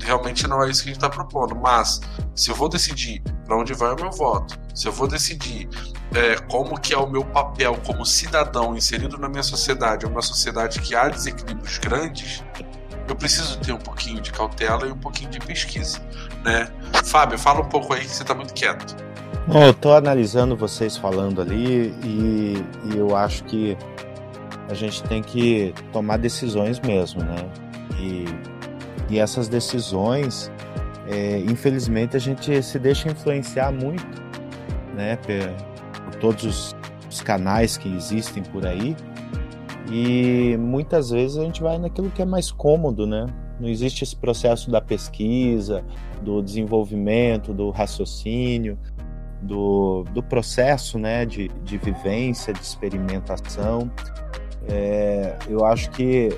[0.00, 2.00] Realmente não é isso que a gente está propondo, mas
[2.34, 5.68] se eu vou decidir para onde vai o meu voto, se eu vou decidir
[6.14, 10.80] é, como que é o meu papel como cidadão inserido na minha sociedade, uma sociedade
[10.80, 12.42] que há desequilíbrios grandes,
[13.08, 16.00] eu preciso ter um pouquinho de cautela e um pouquinho de pesquisa,
[16.44, 16.68] né?
[17.04, 18.96] Fábio, fala um pouco aí que você está muito quieto.
[19.46, 23.76] Bom, eu estou analisando vocês falando ali e, e eu acho que
[24.68, 27.36] a gente tem que tomar decisões mesmo, né?
[27.98, 28.24] E,
[29.08, 30.50] e essas decisões,
[31.08, 34.04] é, infelizmente, a gente se deixa influenciar muito,
[34.94, 35.16] né?
[36.20, 36.76] todos os,
[37.08, 38.96] os canais que existem por aí.
[39.90, 43.26] E muitas vezes a gente vai naquilo que é mais cômodo, né?
[43.60, 45.84] Não existe esse processo da pesquisa,
[46.22, 48.78] do desenvolvimento, do raciocínio,
[49.40, 53.90] do, do processo né, de, de vivência, de experimentação.
[54.68, 56.30] É, eu acho que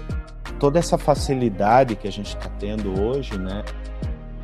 [0.61, 3.65] toda essa facilidade que a gente está tendo hoje, né?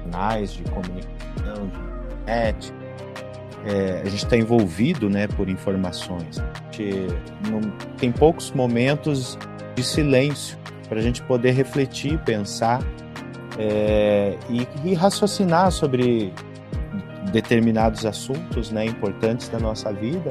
[0.02, 1.76] Canais de comunicação, de
[2.22, 2.72] internet,
[3.66, 6.42] é, a gente está envolvido né, por informações.
[7.50, 7.60] Não,
[7.96, 9.38] tem poucos momentos
[9.74, 12.82] de silêncio para a gente poder refletir, pensar
[13.58, 16.32] é, e, e, raciocinar sobre
[17.32, 20.30] determinados assuntos né, importantes da nossa vida.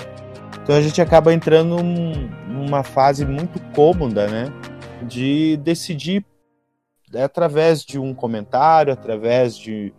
[0.61, 4.45] Então a gente acaba entrando num, numa fase muito cômoda né,
[5.01, 6.25] de decidir
[7.15, 9.93] através de um comentário, através de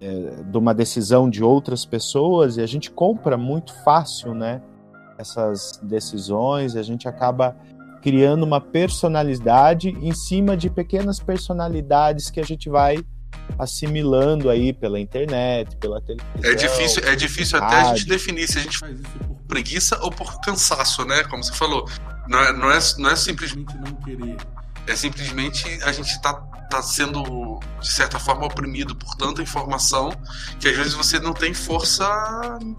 [0.00, 4.62] é, de uma decisão de outras pessoas e a gente compra muito fácil, né?
[5.18, 7.56] Essas decisões, e a gente acaba
[8.00, 12.98] criando uma personalidade em cima de pequenas personalidades que a gente vai
[13.58, 16.32] assimilando aí pela internet, pela televisão.
[16.44, 19.98] É difícil, é difícil até a gente definir se a gente faz isso por preguiça
[20.02, 21.24] ou por cansaço, né?
[21.24, 21.88] Como você falou,
[22.28, 24.36] não é, não é, não é simplesmente não querer,
[24.88, 26.34] é simplesmente a gente está
[26.70, 30.10] tá sendo, de certa forma, oprimido por tanta informação
[30.58, 32.06] que às vezes você não tem força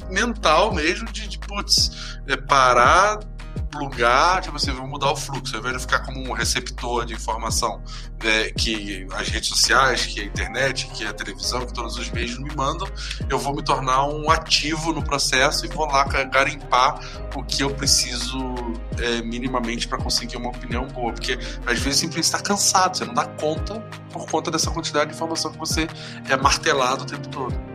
[0.10, 3.20] mental mesmo de, de putz, é, parar
[3.64, 7.14] plugar, tipo assim, vou mudar o fluxo, ao invés de ficar como um receptor de
[7.14, 7.82] informação
[8.24, 12.38] é, que as redes sociais, que a internet, que a televisão, que todos os meios
[12.38, 12.88] me mandam,
[13.30, 17.00] eu vou me tornar um ativo no processo e vou lá garimpar
[17.36, 18.56] o que eu preciso
[18.98, 23.14] é, minimamente para conseguir uma opinião boa, porque às vezes simplesmente está cansado, você não
[23.14, 23.80] dá conta
[24.12, 25.88] por conta dessa quantidade de informação que você
[26.30, 27.70] é martelado o tempo todo.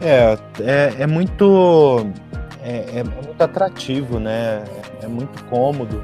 [0.00, 2.06] É, é, é muito
[2.62, 4.64] é, é, muito atrativo, né?
[5.02, 6.02] É muito cômodo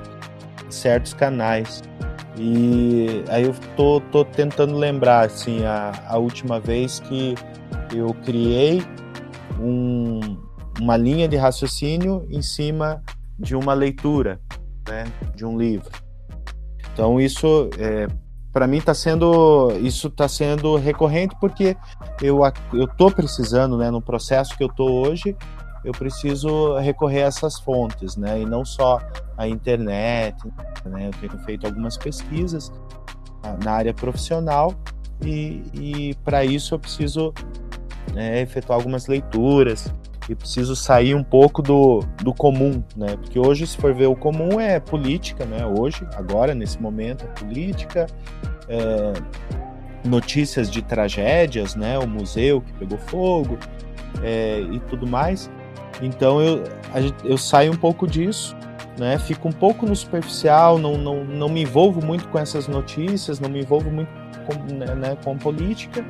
[0.70, 1.82] certos canais.
[2.38, 7.34] E aí eu tô, tô tentando lembrar, assim, a, a última vez que
[7.94, 8.82] eu criei
[9.58, 10.36] um,
[10.80, 13.02] uma linha de raciocínio em cima
[13.38, 14.40] de uma leitura,
[14.88, 15.04] né?
[15.34, 15.90] De um livro.
[16.92, 18.06] Então isso, é,
[18.52, 21.76] para mim, está sendo isso está sendo recorrente porque
[22.22, 22.40] eu
[22.72, 23.90] eu tô precisando, né?
[23.90, 25.36] No processo que eu tô hoje,
[25.86, 28.40] eu preciso recorrer a essas fontes, né?
[28.40, 29.00] E não só
[29.38, 30.36] a internet,
[30.84, 31.06] né?
[31.06, 32.72] Eu tenho feito algumas pesquisas
[33.62, 34.74] na área profissional
[35.24, 37.32] e, e para isso eu preciso
[38.12, 39.92] né, efetuar algumas leituras.
[40.28, 43.16] e preciso sair um pouco do, do comum, né?
[43.16, 45.64] Porque hoje, se for ver, o comum é política, né?
[45.64, 48.08] Hoje, agora, nesse momento, é política,
[48.68, 49.12] é,
[50.04, 51.96] notícias de tragédias, né?
[51.96, 53.56] O museu que pegou fogo
[54.20, 55.48] é, e tudo mais.
[56.00, 56.64] Então eu,
[57.24, 58.56] eu saio um pouco disso,
[58.98, 59.18] né?
[59.18, 63.48] Fico um pouco no superficial, não, não, não me envolvo muito com essas notícias, não
[63.48, 64.10] me envolvo muito
[64.46, 66.04] com, né, né com política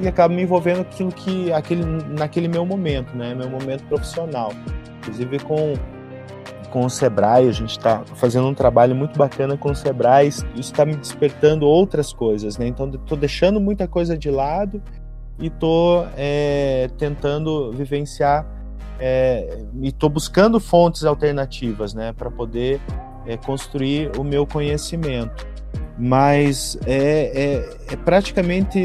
[0.00, 4.52] e acabo me envolvendo aquilo que aquele naquele meu momento, né, meu momento profissional.
[4.98, 5.74] Inclusive com
[6.70, 10.44] com o Sebrae, a gente está fazendo um trabalho muito bacana com o Sebrae, isso
[10.56, 12.66] está me despertando outras coisas, né?
[12.66, 14.82] Então estou deixando muita coisa de lado
[15.38, 18.44] e estou é, tentando vivenciar
[18.98, 22.80] é, e estou buscando fontes alternativas, né, para poder
[23.26, 25.54] é, construir o meu conhecimento
[25.98, 26.98] mas é,
[27.88, 28.78] é, é, praticamente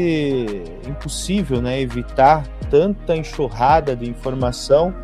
[0.86, 4.94] impossível né, evitar tanta enxurrada de informação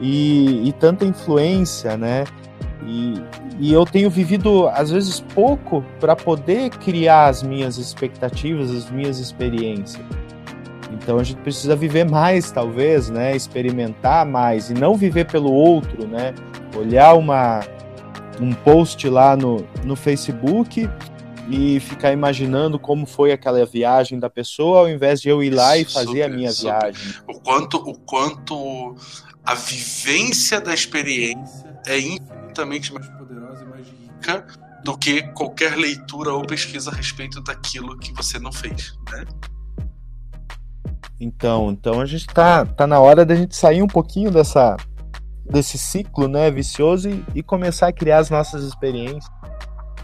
[0.00, 2.24] e, e tanta influência, né?
[2.84, 3.14] E,
[3.60, 9.18] e, eu tenho vivido, às vezes, pouco para poder criar as minhas expectativas, as minhas
[9.18, 10.02] experiências.
[10.90, 13.36] Então a gente precisa viver mais, talvez, né?
[13.36, 16.34] Experimentar mais e não viver pelo outro, né?
[16.76, 17.60] Olhar uma,
[18.40, 20.88] um post lá no, no Facebook
[21.50, 25.76] e ficar imaginando como foi aquela viagem da pessoa, ao invés de eu ir lá
[25.76, 27.14] e fazer a minha viagem.
[27.26, 28.94] O quanto, o quanto
[29.44, 34.46] a vivência da experiência é infinitamente mais poderosa e mais rica
[34.84, 39.24] do que qualquer leitura ou pesquisa a respeito daquilo que você não fez, né?
[41.20, 44.76] Então, então a gente tá, tá na hora da gente sair um pouquinho dessa
[45.50, 49.32] desse ciclo, né, vicioso e, e começar a criar as nossas experiências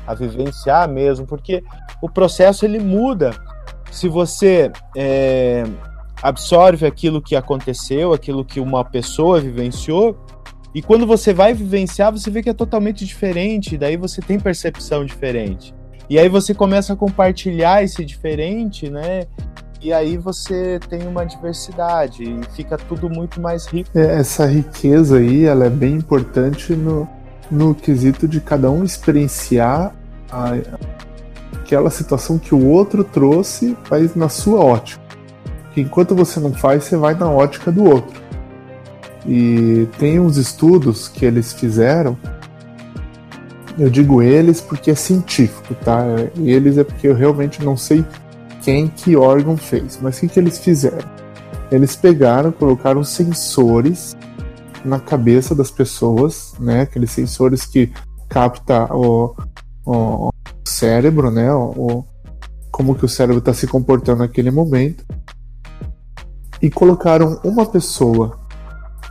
[0.06, 1.62] a vivenciar mesmo, porque
[2.00, 3.30] o processo ele muda.
[3.90, 5.64] Se você é,
[6.22, 10.18] absorve aquilo que aconteceu, aquilo que uma pessoa vivenciou,
[10.74, 15.04] e quando você vai vivenciar, você vê que é totalmente diferente, daí você tem percepção
[15.04, 15.72] diferente.
[16.10, 19.22] E aí você começa a compartilhar esse diferente, né?
[19.85, 23.91] E aí você tem uma diversidade e fica tudo muito mais rico.
[23.95, 27.07] É, essa riqueza aí, ela é bem importante no,
[27.51, 29.95] no quesito de cada um experienciar
[30.32, 30.55] a,
[31.53, 35.03] aquela situação que o outro trouxe, mas na sua ótica.
[35.74, 38.22] Que enquanto você não faz, você vai na ótica do outro.
[39.26, 42.16] E tem uns estudos que eles fizeram.
[43.78, 46.07] Eu digo eles porque é científico, tá?
[46.39, 48.03] Eles é porque eu realmente não sei
[48.64, 49.98] quem, que órgão fez.
[50.00, 51.08] Mas o que, que eles fizeram?
[51.70, 54.16] Eles pegaram, colocaram sensores
[54.84, 56.82] na cabeça das pessoas, né?
[56.82, 57.92] Aqueles sensores que
[58.28, 59.34] capta o,
[59.84, 60.30] o
[60.66, 61.52] cérebro, né?
[61.52, 62.04] O,
[62.70, 65.04] como que o cérebro está se comportando naquele momento.
[66.60, 68.38] E colocaram uma pessoa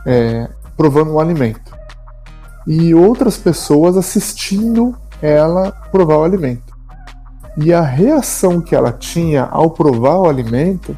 [0.04, 1.74] é, provando o alimento
[2.66, 6.63] e outras pessoas assistindo ela provar o alimento.
[7.56, 10.96] E a reação que ela tinha ao provar o alimento,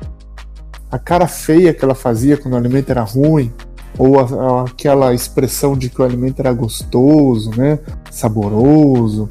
[0.90, 3.52] a cara feia que ela fazia quando o alimento era ruim,
[3.98, 7.78] ou a, a, aquela expressão de que o alimento era gostoso, né,
[8.10, 9.28] saboroso,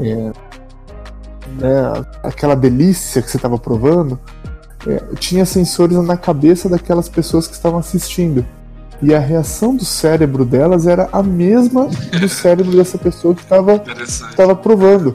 [0.00, 0.32] é,
[1.58, 4.18] né, aquela delícia que você estava provando,
[4.86, 8.44] é, tinha sensores na cabeça daquelas pessoas que estavam assistindo.
[9.02, 11.88] E a reação do cérebro delas era a mesma
[12.20, 15.14] do cérebro dessa pessoa que estava provando.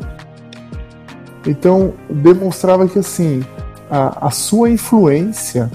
[1.45, 3.43] Então, demonstrava que assim,
[3.89, 5.69] a, a sua influência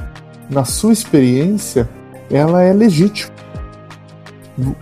[0.50, 1.88] na sua experiência,
[2.30, 3.32] ela é legítima.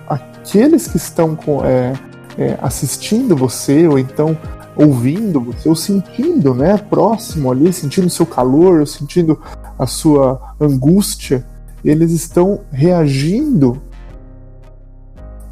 [0.09, 1.93] Aqueles que estão com, é,
[2.39, 4.37] é, assistindo você, ou então
[4.75, 9.41] ouvindo você, ou sentindo, né, próximo ali, sentindo o seu calor, ou sentindo
[9.79, 11.45] a sua angústia,
[11.85, 13.81] eles estão reagindo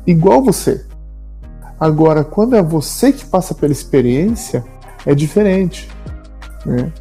[0.06, 0.86] igual você.
[1.78, 4.64] Agora, quando é você que passa pela experiência,
[5.06, 5.88] é diferente,
[6.64, 6.92] né?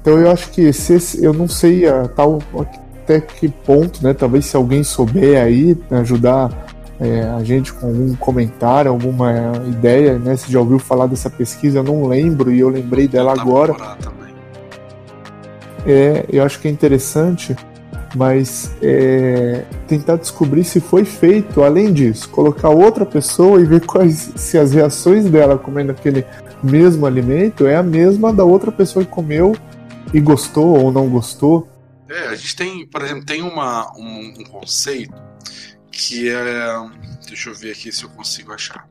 [0.00, 2.38] Então eu acho que esse, eu não sei a tal
[3.04, 4.12] até que ponto, né?
[4.12, 6.66] Talvez se alguém souber aí ajudar
[7.00, 10.36] é, a gente com algum comentário, alguma ideia, né?
[10.36, 11.78] Você já ouviu falar dessa pesquisa?
[11.78, 13.74] Eu não lembro e eu lembrei dela agora.
[15.86, 17.56] É, eu acho que é interessante,
[18.14, 24.32] mas é, tentar descobrir se foi feito, além disso, colocar outra pessoa e ver quais,
[24.36, 26.24] se as reações dela comendo aquele
[26.64, 29.56] mesmo alimento é a mesma da outra pessoa que comeu
[30.12, 31.68] e gostou ou não gostou.
[32.08, 35.14] É, a gente tem, por exemplo, tem uma, um, um conceito
[35.90, 36.44] que é.
[37.26, 38.88] Deixa eu ver aqui se eu consigo achar.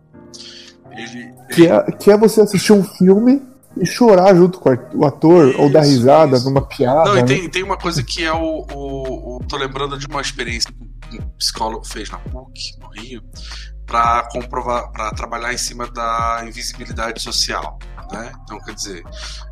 [0.91, 3.41] Ele, que, é, que é você assistir um filme
[3.77, 6.45] e chorar junto com o ator, isso, ou dar risada isso.
[6.45, 7.05] numa piada.
[7.05, 7.27] Não, e né?
[7.27, 10.71] tem, tem uma coisa que é o, o, o, Tô lembrando de uma experiência
[11.19, 13.23] um psicólogo fez na PUC, no Rio,
[13.85, 17.77] para comprovar, para trabalhar em cima da invisibilidade social.
[18.11, 18.31] Né?
[18.43, 19.03] Então, quer dizer,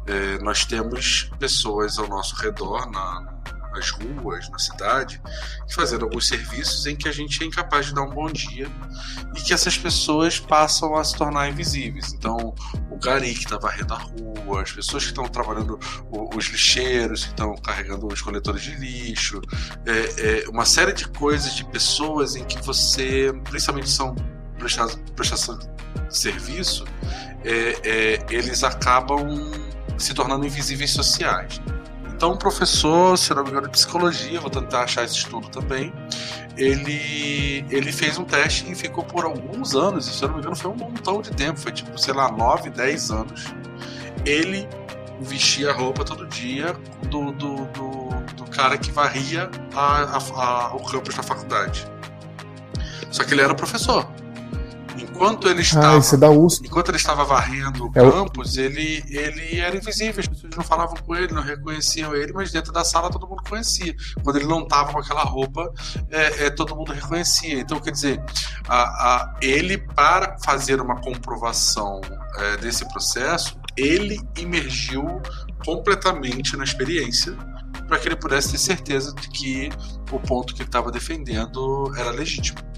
[0.08, 3.41] é, nós temos pessoas ao nosso redor, na,
[3.72, 5.22] nas ruas, na cidade,
[5.74, 8.68] fazendo alguns serviços em que a gente é incapaz de dar um bom dia
[9.36, 12.14] e que essas pessoas passam a se tornar invisíveis.
[12.14, 12.54] Então,
[12.90, 15.80] o gari que está varrendo a rua, as pessoas que estão trabalhando,
[16.12, 19.42] os lixeiros que estão carregando os coletores de lixo,
[19.86, 24.16] é, é, uma série de coisas, de pessoas em que você, principalmente são
[25.16, 26.86] prestação de serviço,
[27.44, 29.52] é, é, eles acabam
[29.98, 31.62] se tornando invisíveis sociais.
[32.22, 35.92] Então, o professor, se não me engano, de psicologia, vou tentar achar esse estudo também,
[36.56, 40.70] ele, ele fez um teste e ficou por alguns anos, se não me engano, foi
[40.70, 43.46] um montão de tempo, foi tipo, sei lá, 9, 10 anos.
[44.24, 44.70] Ele
[45.20, 46.74] vestia a roupa todo dia
[47.10, 51.88] do, do, do, do cara que varria a, a, a, o campus da faculdade.
[53.10, 54.08] Só que ele era professor.
[55.02, 58.62] Enquanto ele estava, ah, enquanto ele estava varrendo o é campus, o...
[58.62, 60.20] ele, ele era invisível.
[60.20, 63.44] As pessoas não falavam com ele, não reconheciam ele, mas dentro da sala todo mundo
[63.48, 63.96] conhecia.
[64.24, 65.72] Quando ele não estava com aquela roupa,
[66.10, 67.60] é, é, todo mundo reconhecia.
[67.60, 68.24] Então, quer dizer,
[68.68, 72.02] a, a, ele, para fazer uma comprovação
[72.38, 75.22] é, desse processo, ele imergiu
[75.66, 77.36] completamente na experiência
[77.88, 79.70] para que ele pudesse ter certeza de que
[80.12, 82.71] o ponto que ele estava defendendo era legítimo.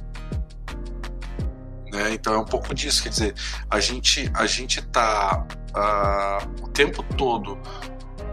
[1.93, 2.11] Né?
[2.13, 3.35] Então é um pouco disso, quer dizer,
[3.69, 7.59] a gente a gente está uh, ah, o tempo todo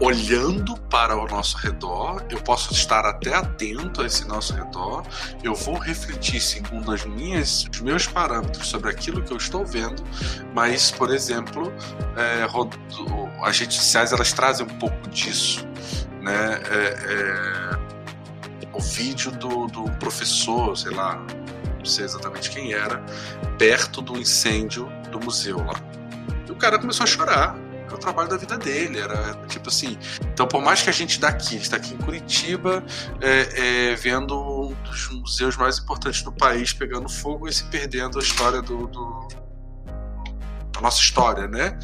[0.01, 5.03] olhando para o nosso redor, eu posso estar até atento a esse nosso redor,
[5.43, 10.03] eu vou refletir segundo as minhas, os meus parâmetros sobre aquilo que eu estou vendo,
[10.55, 11.71] mas, por exemplo,
[12.17, 12.47] é,
[13.43, 15.67] as redes sociais elas trazem um pouco disso,
[16.19, 16.59] né?
[16.71, 21.23] É, é, o vídeo do, do professor, sei lá,
[21.81, 23.03] não sei exatamente quem era,
[23.57, 25.73] perto do incêndio do museu lá.
[26.47, 27.55] E o cara começou a chorar.
[27.85, 29.97] Era o trabalho da vida dele, era tipo assim.
[30.31, 32.83] Então, por mais que a gente daqui, está aqui em Curitiba,
[33.19, 38.17] é, é, vendo um dos museus mais importantes do país pegando fogo e se perdendo
[38.17, 39.27] a história do, do
[40.81, 41.77] nossa história, né?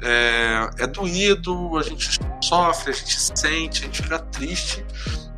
[0.00, 4.84] É, é doído, a gente sofre, a gente sente, a gente fica triste,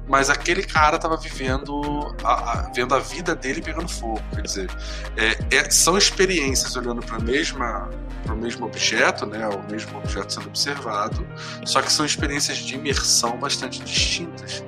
[0.09, 4.71] mas aquele cara estava vivendo a, a, vendo a vida dele pegando fogo quer dizer
[5.17, 7.89] é, é, são experiências olhando para mesma
[8.23, 11.27] para o mesmo objeto né o mesmo objeto sendo observado
[11.65, 14.63] só que são experiências de imersão bastante distintas.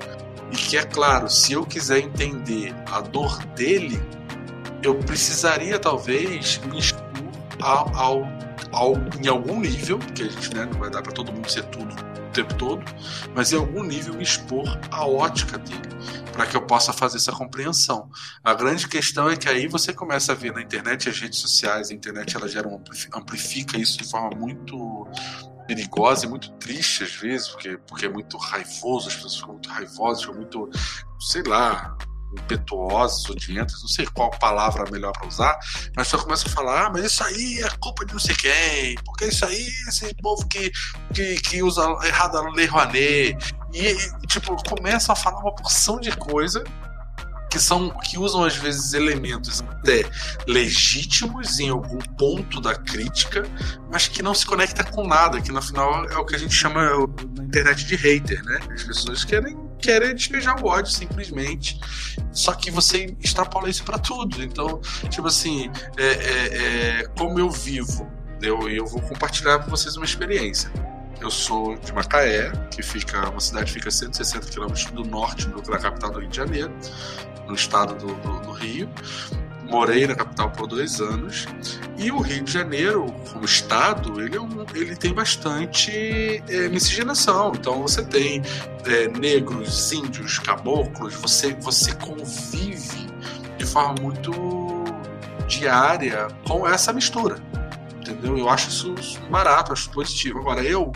[0.50, 4.00] E que é claro se eu quiser entender a dor dele
[4.82, 7.06] eu precisaria talvez me expor
[7.60, 8.28] ao, ao,
[8.72, 11.64] ao, em algum nível que a gente né, não vai dar para todo mundo ser
[11.64, 11.94] tudo
[12.36, 12.84] tempo todo,
[13.34, 15.88] mas em algum nível me expor a ótica dele,
[16.32, 18.10] para que eu possa fazer essa compreensão.
[18.44, 21.90] A grande questão é que aí você começa a ver na internet as redes sociais,
[21.90, 22.82] a internet ela gera um,
[23.14, 25.06] amplifica isso de forma muito
[25.66, 29.68] perigosa e muito triste às vezes, porque, porque é muito raivoso, as pessoas ficam muito
[29.68, 30.70] raivosas, ficam muito,
[31.18, 31.96] sei lá,
[32.36, 35.58] impetuosas, odientas, não sei qual palavra melhor para usar,
[35.96, 38.94] mas só começa a falar, ah, mas isso aí é culpa de não sei quem,
[39.04, 40.70] porque isso aí, esse povo que,
[41.12, 43.36] que, que usa errado a Lei Rouanet,
[43.72, 46.64] e, e, tipo, começam a falar uma porção de coisa
[47.50, 50.04] que são que usam às vezes elementos até
[50.46, 53.44] legítimos em algum ponto da crítica,
[53.90, 56.54] mas que não se conecta com nada, que no final é o que a gente
[56.54, 56.82] chama
[57.34, 58.58] na internet de hater, né?
[58.72, 61.80] As pessoas querem querem despejar o ódio simplesmente.
[62.32, 64.42] Só que você extrapola isso para tudo.
[64.42, 68.10] Então, tipo assim, é, é, é, como eu vivo,
[68.42, 70.70] eu, eu vou compartilhar com vocês uma experiência.
[71.20, 75.62] Eu sou de Macaé, que fica uma cidade fica a 160 quilômetros do norte do,
[75.62, 76.72] da capital do Rio de Janeiro,
[77.46, 78.88] no estado do, do, do Rio
[79.70, 81.46] morei na capital por dois anos
[81.98, 87.52] e o Rio de Janeiro, como estado, ele, é um, ele tem bastante é, miscigenação.
[87.54, 88.42] Então você tem
[88.84, 93.06] é, negros, índios, caboclos, você, você convive
[93.56, 94.32] de forma muito
[95.48, 97.36] diária com essa mistura.
[98.00, 98.38] Entendeu?
[98.38, 100.38] Eu acho isso barato, acho positivo.
[100.40, 100.92] Agora, eu,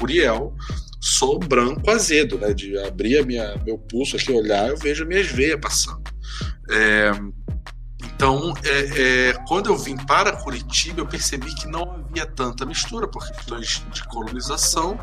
[0.00, 0.54] Uriel,
[1.00, 2.52] sou branco azedo, né?
[2.52, 6.02] De abrir minha, meu pulso aqui, olhar, eu vejo minhas veias passando.
[6.70, 7.12] É,
[8.18, 13.06] então, é, é, quando eu vim para Curitiba, eu percebi que não havia tanta mistura
[13.06, 14.98] por questões de colonização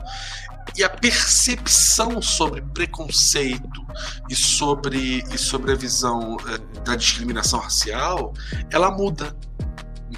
[0.76, 3.88] e a percepção sobre preconceito
[4.30, 8.34] e sobre, e sobre a visão é, da discriminação racial,
[8.70, 9.34] ela muda.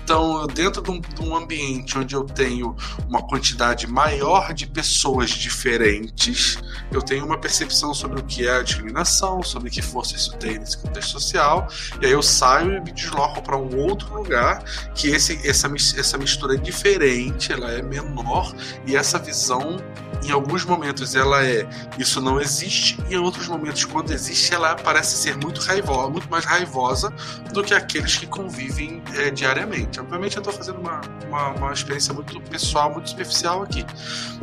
[0.07, 2.73] Então, dentro de um, de um, ambiente onde eu tenho
[3.09, 6.57] uma quantidade maior de pessoas diferentes,
[6.93, 10.59] eu tenho uma percepção sobre o que é a discriminação, sobre que força isso tem
[10.59, 11.67] nesse contexto social,
[12.01, 14.63] e aí eu saio e me desloco para um outro lugar
[14.95, 18.55] que esse, essa, essa mistura é diferente, ela é menor,
[18.85, 19.75] e essa visão
[20.23, 24.75] em alguns momentos ela é isso não existe, e em outros momentos, quando existe, ela
[24.75, 27.11] parece ser muito raivosa, muito mais raivosa
[27.51, 29.96] do que aqueles que convivem é, diariamente.
[29.99, 33.85] Obviamente, eu estou fazendo uma, uma, uma, experiência muito pessoal, muito superficial aqui,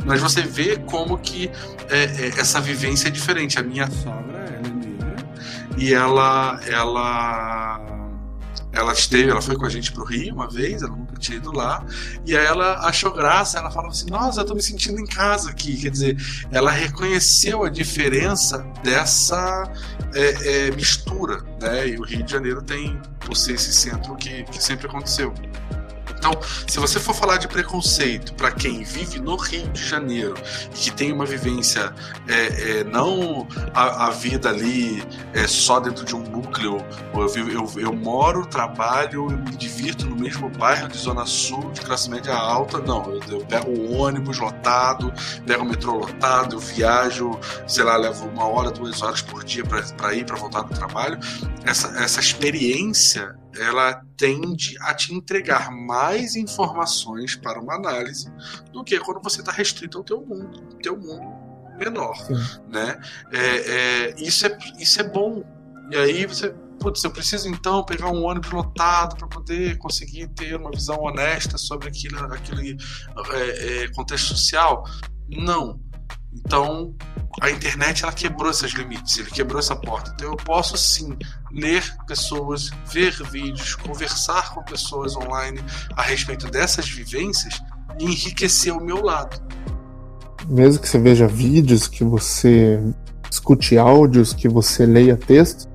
[0.05, 1.51] mas você vê como que
[1.89, 3.59] é, é, essa vivência é diferente.
[3.59, 5.15] A minha sogra, ela é negra,
[5.77, 7.94] e ela, ela
[8.75, 11.51] ela esteve, ela foi com a gente pro Rio uma vez, ela nunca tinha ido
[11.51, 11.83] lá,
[12.25, 15.49] e aí ela achou graça, ela falava assim, nossa, eu tô me sentindo em casa
[15.49, 16.17] aqui, quer dizer,
[16.51, 19.71] ela reconheceu a diferença dessa
[20.13, 24.43] é, é, mistura, né, e o Rio de Janeiro tem, por ser esse centro que,
[24.43, 25.33] que sempre aconteceu.
[26.25, 30.33] Então, se você for falar de preconceito para quem vive no Rio de Janeiro
[30.73, 31.93] e que tem uma vivência,
[32.27, 35.03] é, é, não a, a, vida ali
[35.33, 36.77] é, só dentro de um núcleo,
[37.13, 41.81] eu, eu, eu moro, trabalho, eu me divirto no mesmo bairro de Zona Sul, de
[41.81, 43.05] classe média alta, não.
[43.05, 45.13] Eu, eu pego o ônibus lotado,
[45.45, 49.63] pego o metrô lotado, eu viajo, sei lá, levo uma hora, duas horas por dia
[49.63, 51.19] para ir, para voltar do trabalho.
[51.63, 58.31] Essa, essa experiência ela tende a te entregar mais informações para uma análise
[58.71, 61.45] do que quando você está restrito ao teu mundo, teu mundo
[61.77, 62.35] menor, Sim.
[62.69, 62.99] né?
[63.31, 65.43] É, é, isso é isso é bom.
[65.91, 70.55] E aí você Putz, eu preciso então pegar um ônibus lotado para poder conseguir ter
[70.55, 72.77] uma visão honesta sobre aquilo, aquele
[73.31, 74.83] é, é contexto social?
[75.29, 75.79] Não.
[76.35, 76.93] Então,
[77.41, 80.11] a internet ela quebrou esses limites, ele quebrou essa porta.
[80.15, 81.17] Então, eu posso sim
[81.51, 85.59] ler pessoas, ver vídeos, conversar com pessoas online
[85.95, 87.61] a respeito dessas vivências
[87.99, 89.41] e enriquecer o meu lado.
[90.47, 92.79] Mesmo que você veja vídeos, que você
[93.29, 95.67] escute áudios, que você leia texto,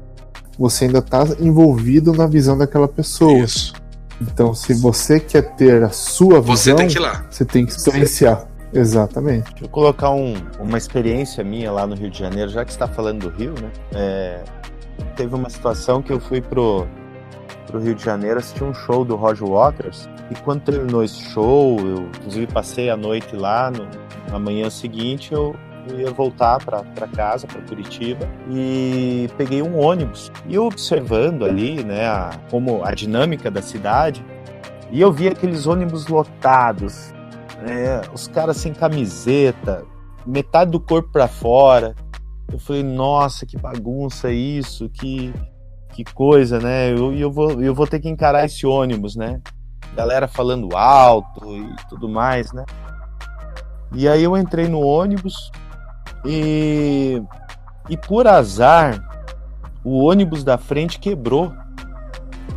[0.58, 3.44] você ainda está envolvido na visão daquela pessoa.
[3.44, 3.72] Isso.
[4.20, 7.26] Então, se você quer ter a sua visão, você tem que, ir lá.
[7.30, 8.49] Você tem que experienciar.
[8.72, 9.50] Exatamente.
[9.50, 12.86] Deixa eu colocar um, uma experiência minha lá no Rio de Janeiro, já que está
[12.86, 13.70] falando do Rio, né?
[13.94, 14.44] É,
[15.16, 16.86] teve uma situação que eu fui pro,
[17.66, 20.08] pro Rio de Janeiro assistir um show do Roger Waters.
[20.30, 23.88] E quando terminou esse show, eu inclusive passei a noite lá, no,
[24.30, 25.54] na manhã seguinte eu,
[25.96, 30.30] ia voltar para casa, para Curitiba, e peguei um ônibus.
[30.46, 34.24] E observando ali, né, a, como a dinâmica da cidade,
[34.92, 37.12] e eu vi aqueles ônibus lotados,
[37.66, 39.84] é, os caras sem camiseta,
[40.26, 41.94] metade do corpo para fora.
[42.52, 45.32] Eu falei, nossa, que bagunça isso, que,
[45.92, 46.90] que coisa, né?
[46.90, 49.40] E eu, eu, vou, eu vou ter que encarar esse ônibus, né?
[49.94, 52.64] Galera falando alto e tudo mais, né?
[53.92, 55.50] E aí eu entrei no ônibus
[56.24, 57.22] e,
[57.88, 59.02] e por azar,
[59.84, 61.52] o ônibus da frente quebrou.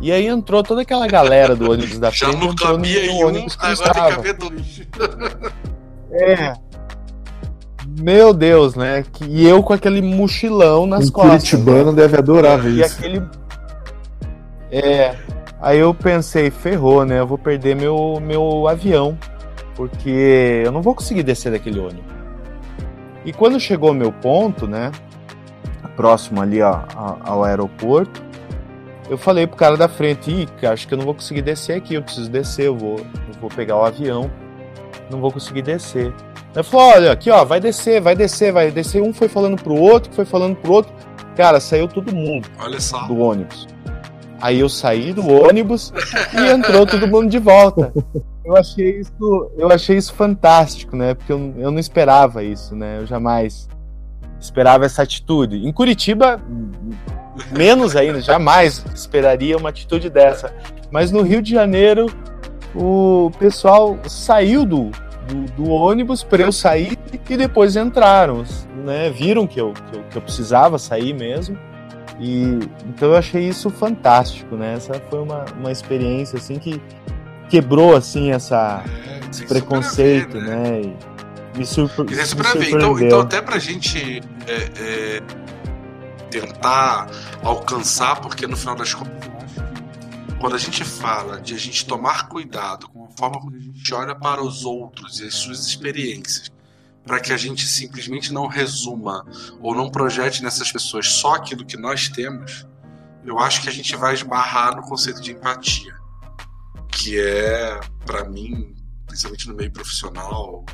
[0.04, 2.30] E aí entrou toda aquela galera do ônibus da frente.
[2.36, 4.22] Já não cabia em um, ônibus que agora estava.
[4.22, 4.82] tem que caber dois.
[6.16, 6.54] É.
[7.98, 9.04] Meu Deus, né?
[9.26, 11.50] E eu com aquele mochilão nas um costas.
[11.50, 12.02] Curitibano né?
[12.02, 12.98] deve adorar ver e isso.
[12.98, 13.22] Aquele...
[14.70, 15.16] É.
[15.60, 17.18] Aí eu pensei, ferrou, né?
[17.18, 19.18] Eu vou perder meu, meu avião.
[19.74, 22.04] Porque eu não vou conseguir descer daquele ônibus.
[23.24, 24.92] E quando chegou o meu ponto, né?
[25.96, 26.80] Próximo ali ó,
[27.24, 28.22] ao aeroporto,
[29.08, 31.94] eu falei pro cara da frente, Ih, acho que eu não vou conseguir descer aqui,
[31.94, 34.30] eu preciso descer, eu vou, eu vou pegar o avião,
[35.10, 36.12] não vou conseguir descer.
[36.54, 39.02] Ele falou, olha, aqui ó, vai descer, vai descer, vai descer.
[39.02, 40.92] Um foi falando pro outro, foi falando pro outro.
[41.36, 43.06] Cara, saiu todo mundo olha só.
[43.06, 43.66] do ônibus.
[44.40, 45.92] Aí eu saí do ônibus
[46.32, 47.92] e entrou todo mundo de volta.
[48.44, 51.14] Eu achei isso, eu achei isso fantástico, né?
[51.14, 52.98] Porque eu, eu não esperava isso, né?
[52.98, 53.66] Eu jamais
[54.38, 55.66] esperava essa atitude.
[55.66, 56.38] Em Curitiba,
[57.56, 60.54] menos ainda, jamais esperaria uma atitude dessa.
[60.90, 62.06] Mas no Rio de Janeiro,
[62.74, 64.90] o pessoal saiu do,
[65.28, 68.44] do, do ônibus para eu sair e depois entraram,
[68.84, 69.10] né?
[69.10, 71.58] Viram que eu, que eu, que eu precisava sair mesmo.
[72.20, 74.74] E então eu achei isso fantástico, né?
[74.74, 76.80] Essa foi uma, uma experiência assim que
[77.48, 80.56] quebrou assim essa é, esse preconceito, ver, né?
[80.56, 80.80] né?
[81.54, 82.78] E me, surpre me surpreendeu.
[82.78, 85.22] Então, então até pra gente é, é
[86.40, 87.06] tentar
[87.42, 89.30] alcançar, porque no final das contas,
[90.40, 93.94] quando a gente fala de a gente tomar cuidado com a forma como a gente
[93.94, 96.50] olha para os outros e as suas experiências,
[97.06, 99.24] para que a gente simplesmente não resuma
[99.60, 102.66] ou não projete nessas pessoas só aquilo que nós temos,
[103.24, 105.94] eu acho que a gente vai esbarrar no conceito de empatia
[106.88, 108.74] que é, para mim,
[109.14, 110.64] principalmente no meio profissional,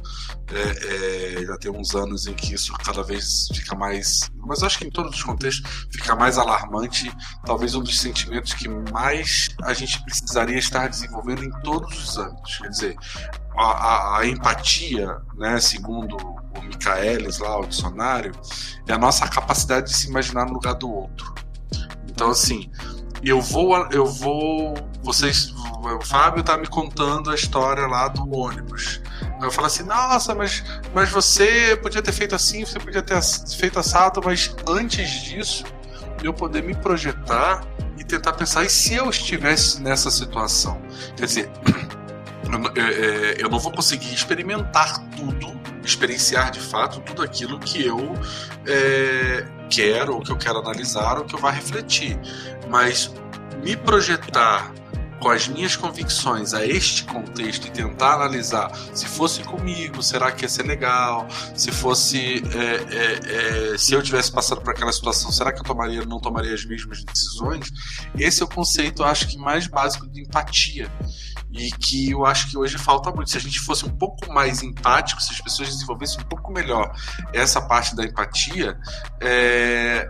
[0.48, 4.78] é, é, já tem uns anos em que isso cada vez fica mais, mas acho
[4.78, 7.12] que em todos os contextos fica mais alarmante,
[7.44, 12.58] talvez um dos sentimentos que mais a gente precisaria estar desenvolvendo em todos os âmbitos.
[12.58, 12.96] Quer dizer,
[13.54, 18.32] a, a, a empatia, né, segundo o Michaelis lá, o dicionário,
[18.88, 21.34] é a nossa capacidade de se imaginar no lugar do outro.
[22.08, 22.70] Então, assim,
[23.28, 25.52] eu vou, eu vou, vocês,
[25.82, 29.00] o Fábio tá me contando a história lá do ônibus.
[29.42, 30.64] Eu falo assim, nossa, mas,
[30.94, 33.20] mas você podia ter feito assim, você podia ter
[33.58, 35.64] feito assado, mas antes disso,
[36.22, 37.62] eu poder me projetar
[37.98, 40.80] e tentar pensar, e se eu estivesse nessa situação?
[41.16, 41.50] Quer dizer,
[42.76, 45.49] eu, é, eu não vou conseguir experimentar tudo,
[45.84, 48.14] experienciar de fato tudo aquilo que eu
[48.66, 52.18] é, quero, ou que eu quero analisar, ou que eu vá refletir.
[52.68, 53.12] Mas
[53.62, 54.72] me projetar
[55.20, 60.44] com as minhas convicções a este contexto e tentar analisar se fosse comigo, será que
[60.44, 61.28] ia ser legal?
[61.54, 65.64] Se fosse é, é, é, se eu tivesse passado por aquela situação, será que eu
[65.64, 67.70] tomaria não tomaria as mesmas decisões?
[68.18, 70.90] Esse é o conceito, acho que mais básico de empatia
[71.52, 73.30] e que eu acho que hoje falta muito.
[73.30, 76.92] Se a gente fosse um pouco mais empático, se as pessoas desenvolvessem um pouco melhor
[77.32, 78.78] essa parte da empatia,
[79.20, 80.08] é,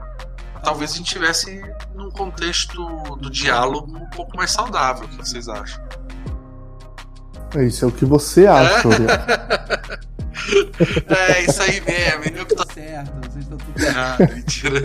[0.63, 1.63] talvez a gente tivesse
[1.95, 5.05] num contexto do diálogo um pouco mais saudável.
[5.07, 5.83] O que vocês acham?
[7.57, 8.89] É isso é o que você acha,
[11.09, 14.81] É isso aí mesmo, eu que tô certo, vocês estão tudo errado, mentira.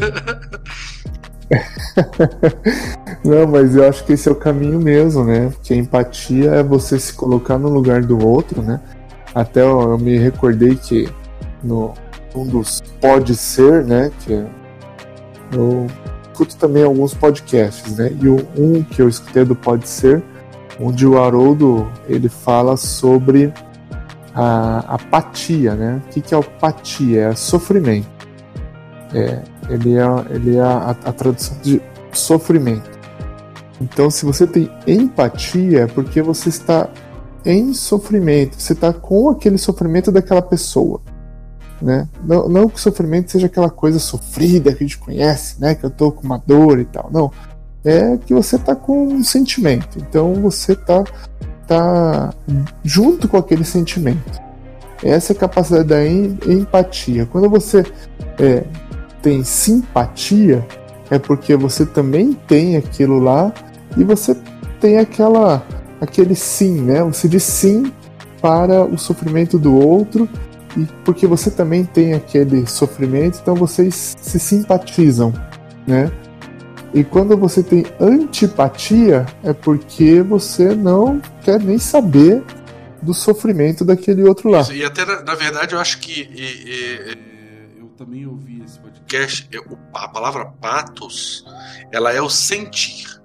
[3.23, 5.53] Não, mas eu acho que esse é o caminho mesmo, né?
[5.63, 8.81] Que a empatia é você se colocar no lugar do outro, né?
[9.33, 11.07] Até eu, eu me recordei que
[11.63, 11.93] no
[12.35, 14.11] um dos pode ser, né?
[14.21, 14.45] Que é
[15.51, 15.87] eu
[16.31, 18.11] escuto também alguns podcasts, né?
[18.21, 20.23] E um que eu escutei do Pode Ser,
[20.79, 23.53] onde o Haroldo ele fala sobre
[24.33, 26.01] a apatia, né?
[26.05, 27.29] O que, que é apatia?
[27.29, 28.07] É sofrimento.
[29.13, 31.81] É, ele é, ele é a, a tradução de
[32.11, 32.89] sofrimento.
[33.79, 36.89] Então, se você tem empatia, é porque você está
[37.45, 41.01] em sofrimento, você está com aquele sofrimento daquela pessoa
[41.81, 42.07] né?
[42.23, 45.75] Não, não que o sofrimento seja aquela coisa sofrida que a gente conhece, né?
[45.75, 47.09] Que eu tô com uma dor e tal.
[47.11, 47.31] Não.
[47.83, 49.99] É que você tá com um sentimento.
[49.99, 51.03] Então você tá,
[51.67, 52.33] tá
[52.83, 54.41] junto com aquele sentimento.
[55.03, 57.27] Essa é a capacidade da em, empatia.
[57.27, 57.83] Quando você
[58.39, 58.63] é,
[59.21, 60.65] tem simpatia,
[61.11, 63.53] é porque você também tem aquilo lá
[63.95, 64.35] e você
[64.79, 65.63] tem aquela
[66.01, 67.03] aquele sim, né?
[67.03, 67.91] Você diz sim
[68.41, 70.29] para o sofrimento do outro
[70.77, 75.33] e porque você também tem aquele sofrimento, então vocês se simpatizam,
[75.87, 76.11] né?
[76.93, 82.43] E quando você tem antipatia, é porque você não quer nem saber
[83.01, 84.61] do sofrimento daquele outro lá.
[84.61, 88.79] Isso, e até, na, na, verdade, eu acho que e, e, eu também ouvi esse
[88.79, 89.49] podcast.
[89.93, 91.45] A palavra patos,
[91.91, 93.15] ela é o sentir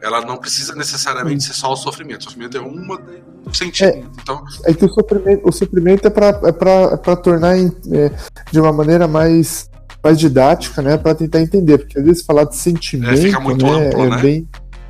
[0.00, 2.20] ela não precisa necessariamente ser só o sofrimento.
[2.20, 3.00] O sofrimento é uma
[3.46, 3.96] um sentimento.
[3.96, 4.44] É, então...
[4.64, 8.10] é que o sofrimento, o sofrimento é para é tornar em, é,
[8.50, 9.70] de uma maneira mais,
[10.02, 10.96] mais didática, né?
[10.96, 11.78] Para tentar entender.
[11.78, 14.22] Porque às vezes falar de sentimento é, fica muito né, amplo, é né?
[14.22, 14.48] bem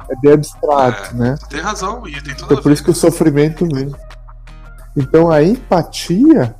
[0.09, 1.39] é bem abstrato, é, né?
[1.51, 3.93] Tem razão, e tem tudo É por isso que o sofrimento vem.
[4.97, 6.55] Então a empatia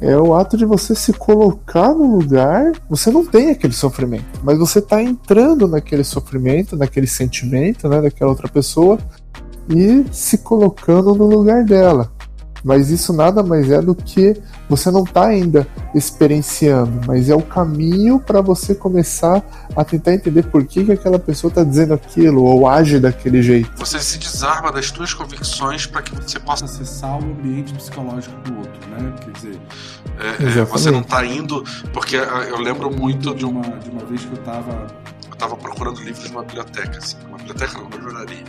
[0.00, 2.72] é o ato de você se colocar no lugar.
[2.88, 8.30] Você não tem aquele sofrimento, mas você está entrando naquele sofrimento, naquele sentimento, né, daquela
[8.30, 8.98] outra pessoa
[9.68, 12.10] e se colocando no lugar dela.
[12.64, 14.36] Mas isso nada mais é do que
[14.68, 19.42] você não está ainda experienciando, mas é o caminho para você começar
[19.74, 23.70] a tentar entender por que, que aquela pessoa está dizendo aquilo ou age daquele jeito.
[23.76, 28.58] Você se desarma das suas convicções para que você possa acessar o ambiente psicológico do
[28.58, 29.14] outro, né?
[29.24, 29.60] Quer dizer,
[30.18, 34.24] é, é, você não está indo porque eu lembro muito de uma de uma vez
[34.24, 34.86] que eu estava
[35.38, 38.44] tava procurando livros numa biblioteca, assim, uma biblioteca, uma livraria.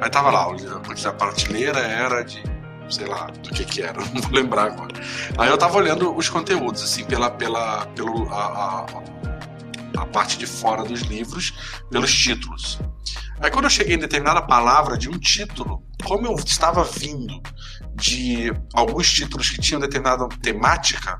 [0.00, 2.42] Aí tava lá, a prateleira era de
[2.90, 4.94] sei lá, do que que era, não vou lembrar agora.
[5.38, 8.84] Aí eu tava olhando os conteúdos, assim, pela, pela, pelo, a,
[9.96, 11.54] a, a parte de fora dos livros,
[11.90, 12.78] pelos títulos.
[13.40, 17.40] Aí quando eu cheguei em determinada palavra de um título, como eu estava vindo
[17.94, 21.18] de alguns títulos que tinham determinada temática,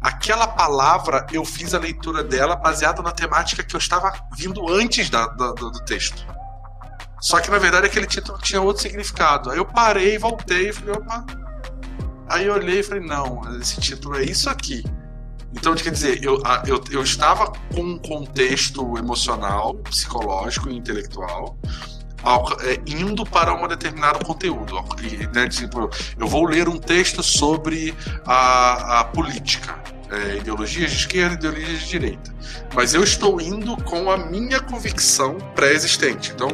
[0.00, 5.10] aquela palavra eu fiz a leitura dela baseada na temática que eu estava vindo antes
[5.10, 6.26] da, da, do texto.
[7.20, 9.50] Só que na verdade aquele título tinha outro significado.
[9.50, 11.24] Aí eu parei, voltei e falei, opa.
[12.28, 14.84] Aí eu olhei e falei, não, esse título é isso aqui.
[15.52, 21.56] Então, quer dizer, eu, eu, eu estava com um contexto emocional, psicológico e intelectual
[22.86, 24.82] indo para um determinado conteúdo.
[25.34, 25.48] Né?
[25.48, 29.78] Tipo, eu vou ler um texto sobre a, a política.
[30.08, 32.32] É, ideologias de esquerda ideologias de direita.
[32.72, 36.30] Mas eu estou indo com a minha convicção pré-existente.
[36.32, 36.48] Então,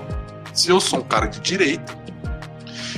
[0.55, 1.95] se eu sou um cara de direita,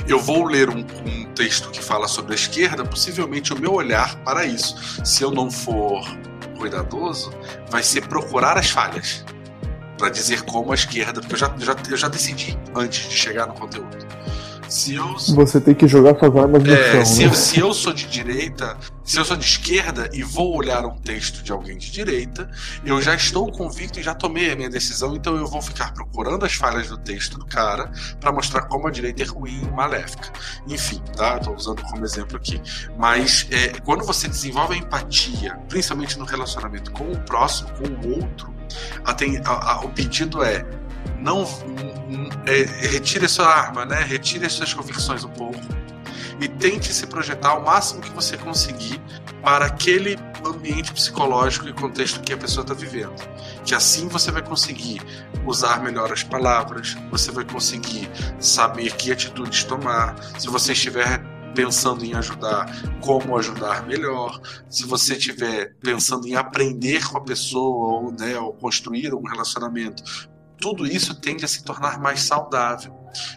[0.07, 4.15] eu vou ler um, um, texto que fala sobre a esquerda, possivelmente o meu olhar
[4.23, 6.05] para isso, se eu não for
[6.57, 7.33] cuidadoso,
[7.69, 9.25] vai ser procurar as falhas
[9.97, 13.47] para dizer como a esquerda, porque eu já, já, eu já decidi antes de chegar
[13.47, 14.05] no conteúdo.
[14.67, 17.05] Se eu, Você tem que jogar suas armas no é, chão.
[17.05, 17.25] Se, né?
[17.27, 20.97] eu, se eu sou de direita, se eu sou de esquerda e vou olhar um
[20.97, 22.49] texto de alguém de direita,
[22.83, 26.45] eu já estou convicto e já tomei a minha decisão, então eu vou ficar procurando
[26.45, 30.31] as falhas do texto do cara para mostrar como a direita é ruim e maléfica.
[30.67, 31.37] Enfim, tá?
[31.37, 32.59] Estou usando como exemplo aqui.
[32.97, 38.19] Mas é, quando você desenvolve a empatia, principalmente no relacionamento com o próximo, com o
[38.19, 38.54] outro,
[39.03, 40.65] a, a, o pedido é
[41.19, 41.43] não
[42.45, 44.03] é, retire sua arma, né?
[44.03, 45.59] Retire as suas convicções um pouco
[46.39, 49.01] e tente se projetar o máximo que você conseguir
[49.41, 53.15] para aquele ambiente psicológico e contexto que a pessoa está vivendo.
[53.63, 55.01] Que assim você vai conseguir
[55.45, 58.09] usar melhor as palavras, você vai conseguir
[58.39, 60.15] saber que atitudes tomar.
[60.37, 61.21] Se você estiver
[61.55, 62.67] pensando em ajudar,
[63.01, 64.39] como ajudar melhor.
[64.69, 70.03] Se você estiver pensando em aprender com a pessoa ou, né, ou construir um relacionamento,
[70.59, 72.93] tudo isso tende a se tornar mais saudável.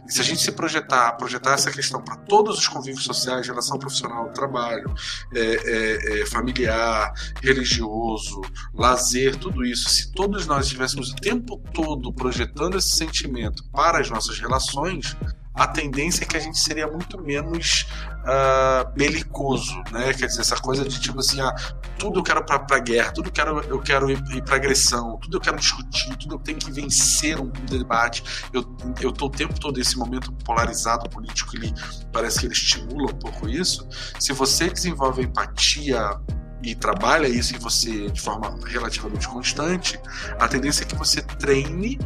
[0.06, 3.78] E se a gente se projetar, projetar essa questão para todos os convívios sociais, relação
[3.78, 4.92] profissional, trabalho,
[5.32, 8.40] é, é, é, familiar, religioso,
[8.74, 14.10] lazer, tudo isso, se todos nós estivéssemos o tempo todo projetando esse sentimento para as
[14.10, 15.16] nossas relações,
[15.58, 17.88] a tendência é que a gente seria muito menos
[18.22, 20.14] uh, belicoso, né?
[20.14, 21.52] Quer dizer, essa coisa de tipo assim, ah,
[21.98, 25.18] tudo eu quero para pra guerra, tudo eu quero, eu quero ir, ir para agressão,
[25.20, 28.22] tudo eu quero discutir, tudo eu tenho que vencer um debate.
[28.52, 28.64] Eu,
[29.00, 31.74] eu tô o tempo todo nesse momento polarizado político, ele
[32.12, 33.84] parece que ele estimula um pouco isso.
[34.20, 36.20] Se você desenvolve empatia
[36.62, 40.00] e trabalha isso em você de forma relativamente constante,
[40.38, 41.98] a tendência é que você treine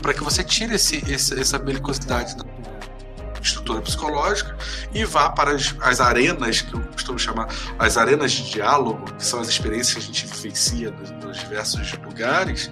[0.00, 2.44] para que você tire esse, esse, essa belicosidade da
[3.42, 4.56] estrutura psicológica
[4.94, 9.24] e vá para as, as, arenas, que eu costumo chamar as arenas de diálogo, que
[9.24, 12.70] são as experiências que a gente vivencia nos, nos diversos lugares,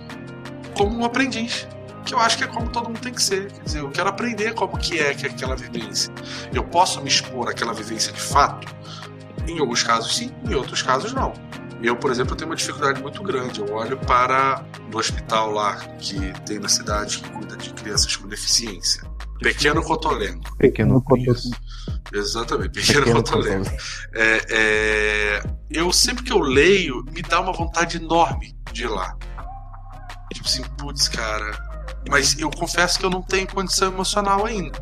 [0.74, 1.66] como um aprendiz.
[2.04, 3.52] Que eu acho que é como todo mundo tem que ser.
[3.52, 6.12] Quer dizer, eu quero aprender como que é que é aquela vivência.
[6.52, 8.66] Eu posso me expor àquela vivência de fato?
[9.46, 11.34] Em alguns casos sim, em outros casos não.
[11.82, 13.60] Eu, por exemplo, tenho uma dificuldade muito grande.
[13.60, 18.28] Eu olho para o hospital lá que tem na cidade que cuida de crianças com
[18.28, 19.09] deficiência.
[19.40, 20.56] Pequeno Cotolengo.
[20.56, 21.56] Pequeno Cotolengo.
[22.12, 23.70] Exatamente, Pequeno, Pequeno Cotolengo.
[24.14, 29.16] É, é, eu sempre que eu leio, me dá uma vontade enorme de ir lá.
[30.32, 31.58] Tipo assim, putz, cara.
[32.08, 34.78] Mas eu confesso que eu não tenho condição emocional ainda.